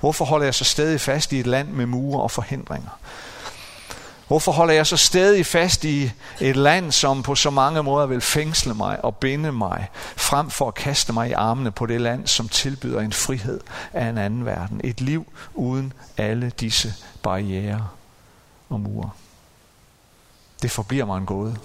Hvorfor 0.01 0.25
holder 0.25 0.47
jeg 0.47 0.55
så 0.55 0.65
stadig 0.65 1.01
fast 1.01 1.33
i 1.33 1.41
et 1.41 1.47
land 1.47 1.69
med 1.69 1.87
mure 1.87 2.23
og 2.23 2.31
forhindringer? 2.31 2.99
Hvorfor 4.27 4.53
holder 4.53 4.75
jeg 4.75 4.87
så 4.87 4.97
stadig 4.97 5.47
fast 5.47 5.85
i 5.85 6.11
et 6.41 6.57
land, 6.57 6.93
som 6.93 7.23
på 7.23 7.35
så 7.35 7.51
mange 7.51 7.83
måder 7.83 8.07
vil 8.07 8.21
fængsle 8.21 8.75
mig 8.75 9.05
og 9.05 9.17
binde 9.17 9.53
mig, 9.53 9.89
frem 10.17 10.51
for 10.51 10.69
at 10.69 10.75
kaste 10.75 11.13
mig 11.13 11.29
i 11.29 11.33
armene 11.33 11.71
på 11.71 11.87
det 11.87 12.01
land, 12.01 12.27
som 12.27 12.49
tilbyder 12.49 13.01
en 13.01 13.13
frihed 13.13 13.61
af 13.93 14.07
en 14.07 14.19
anden 14.19 14.45
verden. 14.45 14.81
Et 14.85 15.01
liv 15.01 15.33
uden 15.55 15.93
alle 16.17 16.51
disse 16.51 16.95
barriere 17.23 17.89
og 18.69 18.81
mure. 18.81 19.11
Det 20.63 20.71
forbliver 20.71 21.05
mig 21.05 21.19
en 21.19 21.27
gåde. 21.27 21.57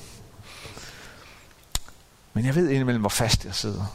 Men 2.33 2.45
jeg 2.45 2.55
ved 2.55 2.69
indimellem, 2.69 3.01
hvor 3.01 3.09
fast 3.09 3.45
jeg 3.45 3.55
sidder. 3.55 3.85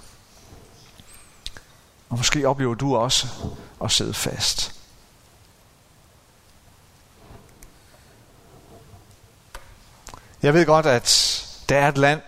Og 2.09 2.16
måske 2.16 2.48
oplever 2.48 2.74
du 2.74 2.96
også 2.96 3.27
at 3.85 3.90
sidde 3.90 4.14
fast. 4.14 4.73
Jeg 10.44 10.54
ved 10.54 10.66
godt, 10.66 10.87
at 10.87 11.46
der 11.68 11.78
er 11.78 11.88
et 11.88 11.98
land, 11.98 12.20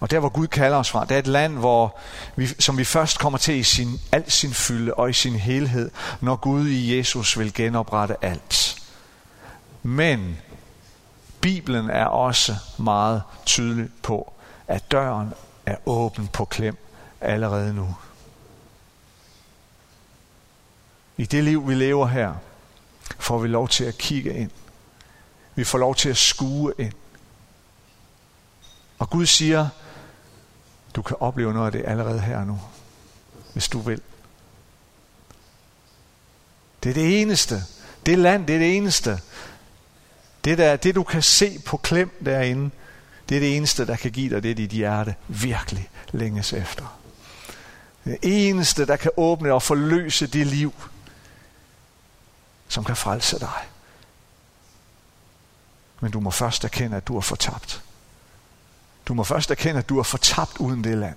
og 0.00 0.10
der 0.10 0.18
hvor 0.18 0.28
Gud 0.28 0.46
kalder 0.46 0.76
os 0.76 0.90
fra, 0.90 1.04
det 1.04 1.14
er 1.14 1.18
et 1.18 1.26
land, 1.26 1.58
hvor 1.58 1.98
vi, 2.36 2.46
som 2.46 2.78
vi 2.78 2.84
først 2.84 3.18
kommer 3.18 3.38
til 3.38 3.54
i 3.54 3.62
sin, 3.62 4.00
al 4.12 4.30
sin 4.30 4.54
fylde 4.54 4.94
og 4.94 5.10
i 5.10 5.12
sin 5.12 5.34
helhed, 5.34 5.90
når 6.20 6.36
Gud 6.36 6.66
i 6.66 6.96
Jesus 6.96 7.38
vil 7.38 7.54
genoprette 7.54 8.16
alt. 8.24 8.82
Men 9.82 10.38
Bibelen 11.40 11.90
er 11.90 12.04
også 12.04 12.56
meget 12.78 13.22
tydelig 13.46 13.88
på, 14.02 14.32
at 14.68 14.90
døren 14.90 15.32
er 15.66 15.76
åben 15.86 16.28
på 16.28 16.44
klem 16.44 16.76
allerede 17.20 17.74
nu. 17.74 17.96
I 21.16 21.24
det 21.24 21.44
liv, 21.44 21.68
vi 21.68 21.74
lever 21.74 22.06
her, 22.06 22.34
får 23.18 23.38
vi 23.38 23.48
lov 23.48 23.68
til 23.68 23.84
at 23.84 23.98
kigge 23.98 24.34
ind. 24.34 24.50
Vi 25.54 25.64
får 25.64 25.78
lov 25.78 25.94
til 25.94 26.08
at 26.08 26.16
skue 26.16 26.72
ind. 26.78 26.92
Og 28.98 29.10
Gud 29.10 29.26
siger, 29.26 29.68
du 30.94 31.02
kan 31.02 31.16
opleve 31.20 31.52
noget 31.52 31.66
af 31.66 31.72
det 31.72 31.84
allerede 31.84 32.20
her 32.20 32.44
nu, 32.44 32.60
hvis 33.52 33.68
du 33.68 33.78
vil. 33.78 34.00
Det 36.82 36.90
er 36.90 36.94
det 36.94 37.22
eneste. 37.22 37.64
Det 38.06 38.18
land, 38.18 38.46
det 38.46 38.54
er 38.54 38.58
det 38.58 38.76
eneste. 38.76 39.20
Det, 40.44 40.58
der, 40.58 40.76
det 40.76 40.94
du 40.94 41.02
kan 41.02 41.22
se 41.22 41.58
på 41.66 41.76
klem 41.76 42.10
derinde, 42.24 42.70
det 43.28 43.36
er 43.36 43.40
det 43.40 43.56
eneste, 43.56 43.86
der 43.86 43.96
kan 43.96 44.10
give 44.10 44.30
dig 44.34 44.42
det, 44.42 44.56
dit 44.56 44.70
hjerte 44.70 45.14
virkelig 45.28 45.90
længes 46.12 46.52
efter. 46.52 46.98
Det 48.04 48.18
eneste, 48.22 48.86
der 48.86 48.96
kan 48.96 49.10
åbne 49.16 49.52
og 49.52 49.62
forløse 49.62 50.26
det 50.26 50.46
liv, 50.46 50.74
som 52.68 52.84
kan 52.84 52.96
frelse 52.96 53.38
dig. 53.38 53.68
Men 56.00 56.10
du 56.10 56.20
må 56.20 56.30
først 56.30 56.64
erkende, 56.64 56.96
at 56.96 57.08
du 57.08 57.16
er 57.16 57.20
fortabt. 57.20 57.82
Du 59.08 59.14
må 59.14 59.24
først 59.24 59.50
erkende, 59.50 59.78
at 59.78 59.88
du 59.88 59.98
er 59.98 60.02
fortabt 60.02 60.58
uden 60.58 60.84
det 60.84 60.98
land. 60.98 61.16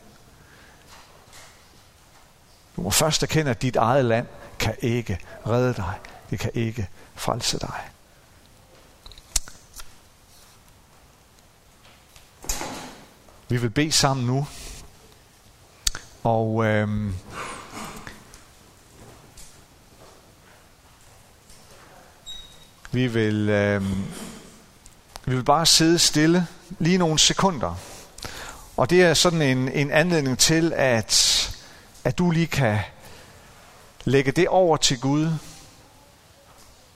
Du 2.75 2.81
må 2.81 2.89
først 2.89 3.23
erkende, 3.23 3.51
at 3.51 3.61
dit 3.61 3.75
eget 3.75 4.05
land 4.05 4.27
kan 4.59 4.75
ikke 4.79 5.19
redde 5.47 5.73
dig. 5.73 5.93
Det 6.29 6.39
kan 6.39 6.51
ikke 6.53 6.89
frelse 7.15 7.59
dig. 7.59 7.89
Vi 13.49 13.57
vil 13.57 13.69
bede 13.69 13.91
sammen 13.91 14.27
nu. 14.27 14.47
Og 16.23 16.65
øhm, 16.65 17.15
vi 22.91 23.07
vil 23.07 23.49
øhm, 23.49 24.03
vi 25.25 25.35
vil 25.35 25.43
bare 25.43 25.65
sidde 25.65 25.99
stille 25.99 26.47
lige 26.79 26.97
nogle 26.97 27.19
sekunder. 27.19 27.75
Og 28.77 28.89
det 28.89 29.01
er 29.01 29.13
sådan 29.13 29.41
en, 29.41 29.69
en 29.69 29.91
anledning 29.91 30.39
til, 30.39 30.73
at, 30.75 31.55
at 32.03 32.17
du 32.17 32.31
lige 32.31 32.47
kan 32.47 32.79
lægge 34.05 34.31
det 34.31 34.47
over 34.47 34.77
til 34.77 34.99
Gud, 34.99 35.31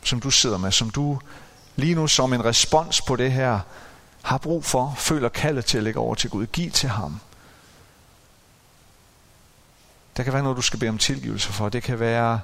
som 0.03 0.19
du 0.19 0.29
sidder 0.29 0.57
med, 0.57 0.71
som 0.71 0.89
du 0.89 1.19
lige 1.75 1.95
nu 1.95 2.07
som 2.07 2.33
en 2.33 2.45
respons 2.45 3.01
på 3.01 3.15
det 3.15 3.31
her 3.31 3.59
har 4.21 4.37
brug 4.37 4.65
for, 4.65 4.93
føler 4.97 5.29
kaldet 5.29 5.65
til 5.65 5.77
at 5.77 5.83
lægge 5.83 5.99
over 5.99 6.15
til 6.15 6.29
Gud. 6.29 6.45
Giv 6.45 6.71
til 6.71 6.89
ham. 6.89 7.19
Der 10.17 10.23
kan 10.23 10.33
være 10.33 10.43
noget, 10.43 10.57
du 10.57 10.61
skal 10.61 10.79
bede 10.79 10.89
om 10.89 10.97
tilgivelse 10.97 11.53
for. 11.53 11.69
Det 11.69 11.83
kan 11.83 11.99
være 11.99 12.39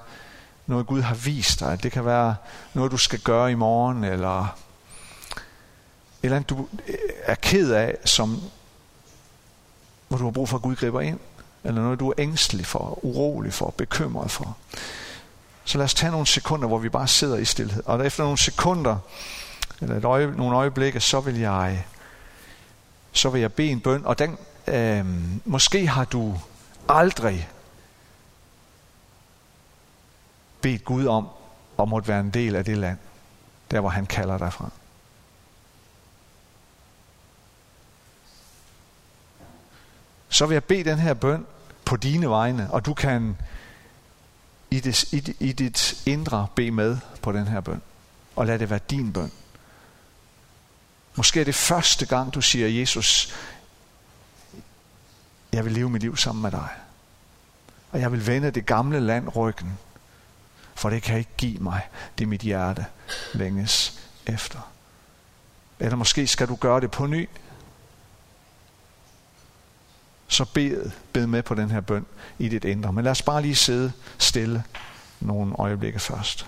noget, 0.67 0.87
Gud 0.87 1.01
har 1.01 1.15
vist 1.15 1.59
dig. 1.59 1.83
Det 1.83 1.91
kan 1.91 2.05
være 2.05 2.35
noget, 2.73 2.91
du 2.91 2.97
skal 2.97 3.19
gøre 3.19 3.51
i 3.51 3.55
morgen, 3.55 4.03
eller 4.03 4.57
eller 6.23 6.35
andet, 6.35 6.49
du 6.49 6.67
er 7.23 7.35
ked 7.35 7.71
af, 7.71 7.97
som, 8.05 8.41
hvor 10.07 10.17
du 10.17 10.23
har 10.23 10.31
brug 10.31 10.49
for, 10.49 10.57
at 10.57 10.63
Gud 10.63 10.75
griber 10.75 11.01
ind. 11.01 11.19
Eller 11.63 11.81
noget, 11.81 11.99
du 11.99 12.09
er 12.09 12.13
ængstelig 12.17 12.65
for, 12.65 13.05
urolig 13.05 13.53
for, 13.53 13.73
bekymret 13.77 14.31
for. 14.31 14.57
Så 15.65 15.77
lad 15.77 15.85
os 15.85 15.93
tage 15.93 16.11
nogle 16.11 16.27
sekunder, 16.27 16.67
hvor 16.67 16.77
vi 16.77 16.89
bare 16.89 17.07
sidder 17.07 17.37
i 17.37 17.45
stillhed. 17.45 17.83
Og 17.85 18.05
efter 18.05 18.23
nogle 18.23 18.37
sekunder, 18.37 18.97
eller 19.81 19.95
et 19.95 20.05
øje, 20.05 20.27
nogle 20.27 20.55
øjeblikke, 20.55 20.99
så 20.99 21.19
vil 21.19 21.39
jeg 21.39 21.85
så 23.13 23.29
vil 23.29 23.41
jeg 23.41 23.53
bede 23.53 23.69
en 23.69 23.79
bøn, 23.79 24.05
og 24.05 24.19
den, 24.19 24.37
øh, 24.67 25.05
måske 25.45 25.87
har 25.87 26.05
du 26.05 26.39
aldrig 26.89 27.49
bedt 30.61 30.85
Gud 30.85 31.05
om 31.05 31.27
at 31.79 31.87
måtte 31.87 32.07
være 32.07 32.19
en 32.19 32.29
del 32.29 32.55
af 32.55 32.65
det 32.65 32.77
land, 32.77 32.97
der 33.71 33.79
hvor 33.79 33.89
han 33.89 34.05
kalder 34.05 34.37
dig 34.37 34.53
fra. 34.53 34.69
Så 40.33 40.45
vil 40.45 40.55
jeg 40.55 40.63
bede 40.63 40.83
den 40.83 40.99
her 40.99 41.13
bøn 41.13 41.45
på 41.85 41.95
dine 41.95 42.29
vegne, 42.29 42.71
og 42.71 42.85
du 42.85 42.93
kan 42.93 43.37
i 44.71 44.79
dit, 44.79 45.13
i, 45.13 45.35
i 45.39 45.51
dit 45.51 46.03
indre 46.05 46.47
bede 46.55 46.71
med 46.71 46.97
på 47.21 47.31
den 47.31 47.47
her 47.47 47.61
bøn. 47.61 47.81
Og 48.35 48.45
lad 48.45 48.59
det 48.59 48.69
være 48.69 48.79
din 48.89 49.13
bøn. 49.13 49.31
Måske 51.15 51.41
er 51.41 51.45
det 51.45 51.55
første 51.55 52.05
gang, 52.05 52.33
du 52.33 52.41
siger, 52.41 52.67
Jesus, 52.67 53.33
jeg 55.51 55.65
vil 55.65 55.71
leve 55.73 55.89
mit 55.89 56.01
liv 56.01 56.17
sammen 56.17 56.41
med 56.41 56.51
dig. 56.51 56.69
Og 57.91 57.99
jeg 57.99 58.11
vil 58.11 58.27
vende 58.27 58.51
det 58.51 58.65
gamle 58.65 58.99
land 58.99 59.35
ryggen. 59.35 59.77
For 60.75 60.89
det 60.89 61.03
kan 61.03 61.17
ikke 61.17 61.33
give 61.37 61.57
mig 61.57 61.81
det 62.17 62.27
mit 62.27 62.41
hjerte 62.41 62.85
længes 63.33 63.99
efter. 64.25 64.59
Eller 65.79 65.95
måske 65.95 66.27
skal 66.27 66.47
du 66.47 66.55
gøre 66.55 66.81
det 66.81 66.91
på 66.91 67.07
ny. 67.07 67.29
Så 70.33 70.45
bed, 70.45 70.91
bed 71.13 71.27
med 71.27 71.43
på 71.43 71.55
den 71.55 71.71
her 71.71 71.81
bøn 71.81 72.05
i 72.39 72.49
dit 72.49 72.65
indre. 72.65 72.93
Men 72.93 73.03
lad 73.03 73.11
os 73.11 73.21
bare 73.21 73.41
lige 73.41 73.55
sidde 73.55 73.91
stille 74.17 74.63
nogle 75.19 75.53
øjeblikke 75.59 75.99
først. 75.99 76.47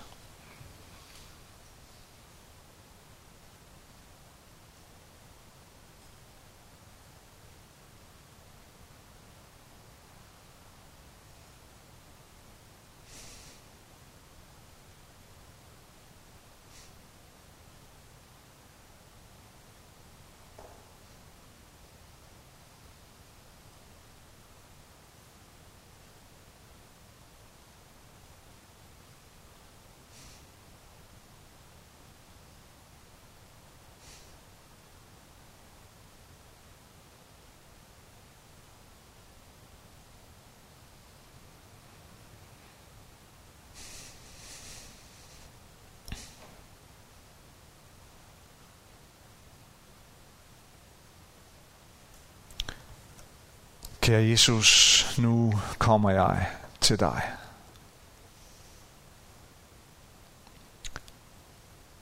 Kære 54.06 54.28
Jesus, 54.28 55.18
nu 55.18 55.52
kommer 55.78 56.10
jeg 56.10 56.50
til 56.80 57.00
dig. 57.00 57.22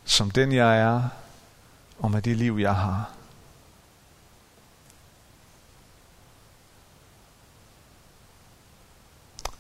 Som 0.04 0.30
den 0.30 0.52
jeg 0.52 0.78
er, 0.78 1.08
og 1.98 2.10
med 2.10 2.22
det 2.22 2.36
liv 2.36 2.56
jeg 2.60 2.74
har. 2.74 3.10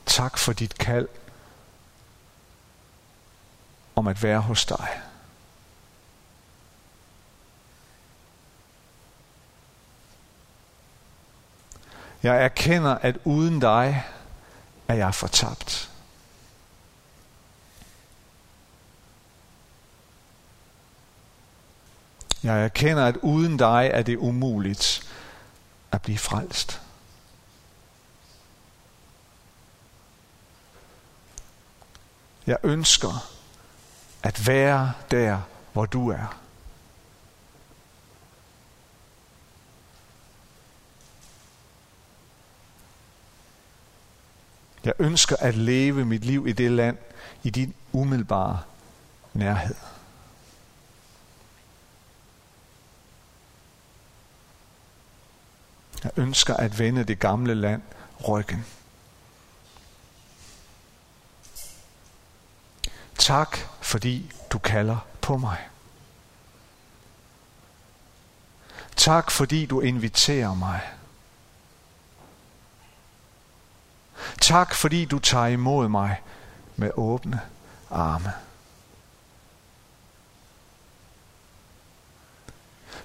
Tak 0.06 0.38
for 0.38 0.52
dit 0.52 0.78
kald 0.78 1.08
om 3.96 4.06
at 4.06 4.22
være 4.22 4.40
hos 4.40 4.66
dig. 4.66 5.00
Jeg 12.24 12.44
erkender, 12.44 12.94
at 12.94 13.16
uden 13.24 13.60
dig 13.60 14.04
er 14.88 14.94
jeg 14.94 15.14
fortabt. 15.14 15.90
Jeg 22.42 22.64
erkender, 22.64 23.06
at 23.06 23.16
uden 23.16 23.56
dig 23.56 23.90
er 23.92 24.02
det 24.02 24.16
umuligt 24.16 25.14
at 25.92 26.02
blive 26.02 26.18
frelst. 26.18 26.82
Jeg 32.46 32.56
ønsker 32.62 33.30
at 34.22 34.46
være 34.46 34.92
der, 35.10 35.40
hvor 35.72 35.86
du 35.86 36.08
er. 36.08 36.43
Jeg 44.84 44.92
ønsker 44.98 45.36
at 45.36 45.54
leve 45.54 46.04
mit 46.04 46.24
liv 46.24 46.46
i 46.46 46.52
det 46.52 46.70
land, 46.70 46.98
i 47.42 47.50
din 47.50 47.74
umiddelbare 47.92 48.62
nærhed. 49.32 49.74
Jeg 56.04 56.12
ønsker 56.16 56.54
at 56.54 56.78
vende 56.78 57.04
det 57.04 57.18
gamle 57.18 57.54
land 57.54 57.82
ryggen. 58.28 58.64
Tak, 63.18 63.58
fordi 63.80 64.32
du 64.50 64.58
kalder 64.58 65.06
på 65.20 65.36
mig. 65.36 65.68
Tak, 68.96 69.30
fordi 69.30 69.66
du 69.66 69.80
inviterer 69.80 70.54
mig. 70.54 70.80
Tak 74.44 74.74
fordi 74.74 75.04
du 75.04 75.18
tager 75.18 75.46
imod 75.46 75.88
mig 75.88 76.22
med 76.76 76.90
åbne 76.94 77.40
arme. 77.90 78.32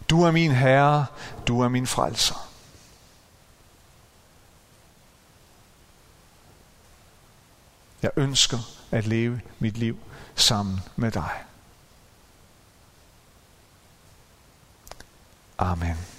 Du 0.10 0.23
er 0.23 0.32
min 0.32 0.52
Herre, 0.52 1.06
du 1.47 1.62
er 1.62 1.67
min 1.67 1.88
frelser. 1.88 2.49
Jeg 8.02 8.12
ønsker 8.15 8.60
at 8.91 9.08
leve 9.08 9.41
mit 9.60 9.78
liv 9.78 9.99
sammen 10.36 10.80
med 10.95 11.12
dig. 11.12 11.43
Amen. 15.58 16.18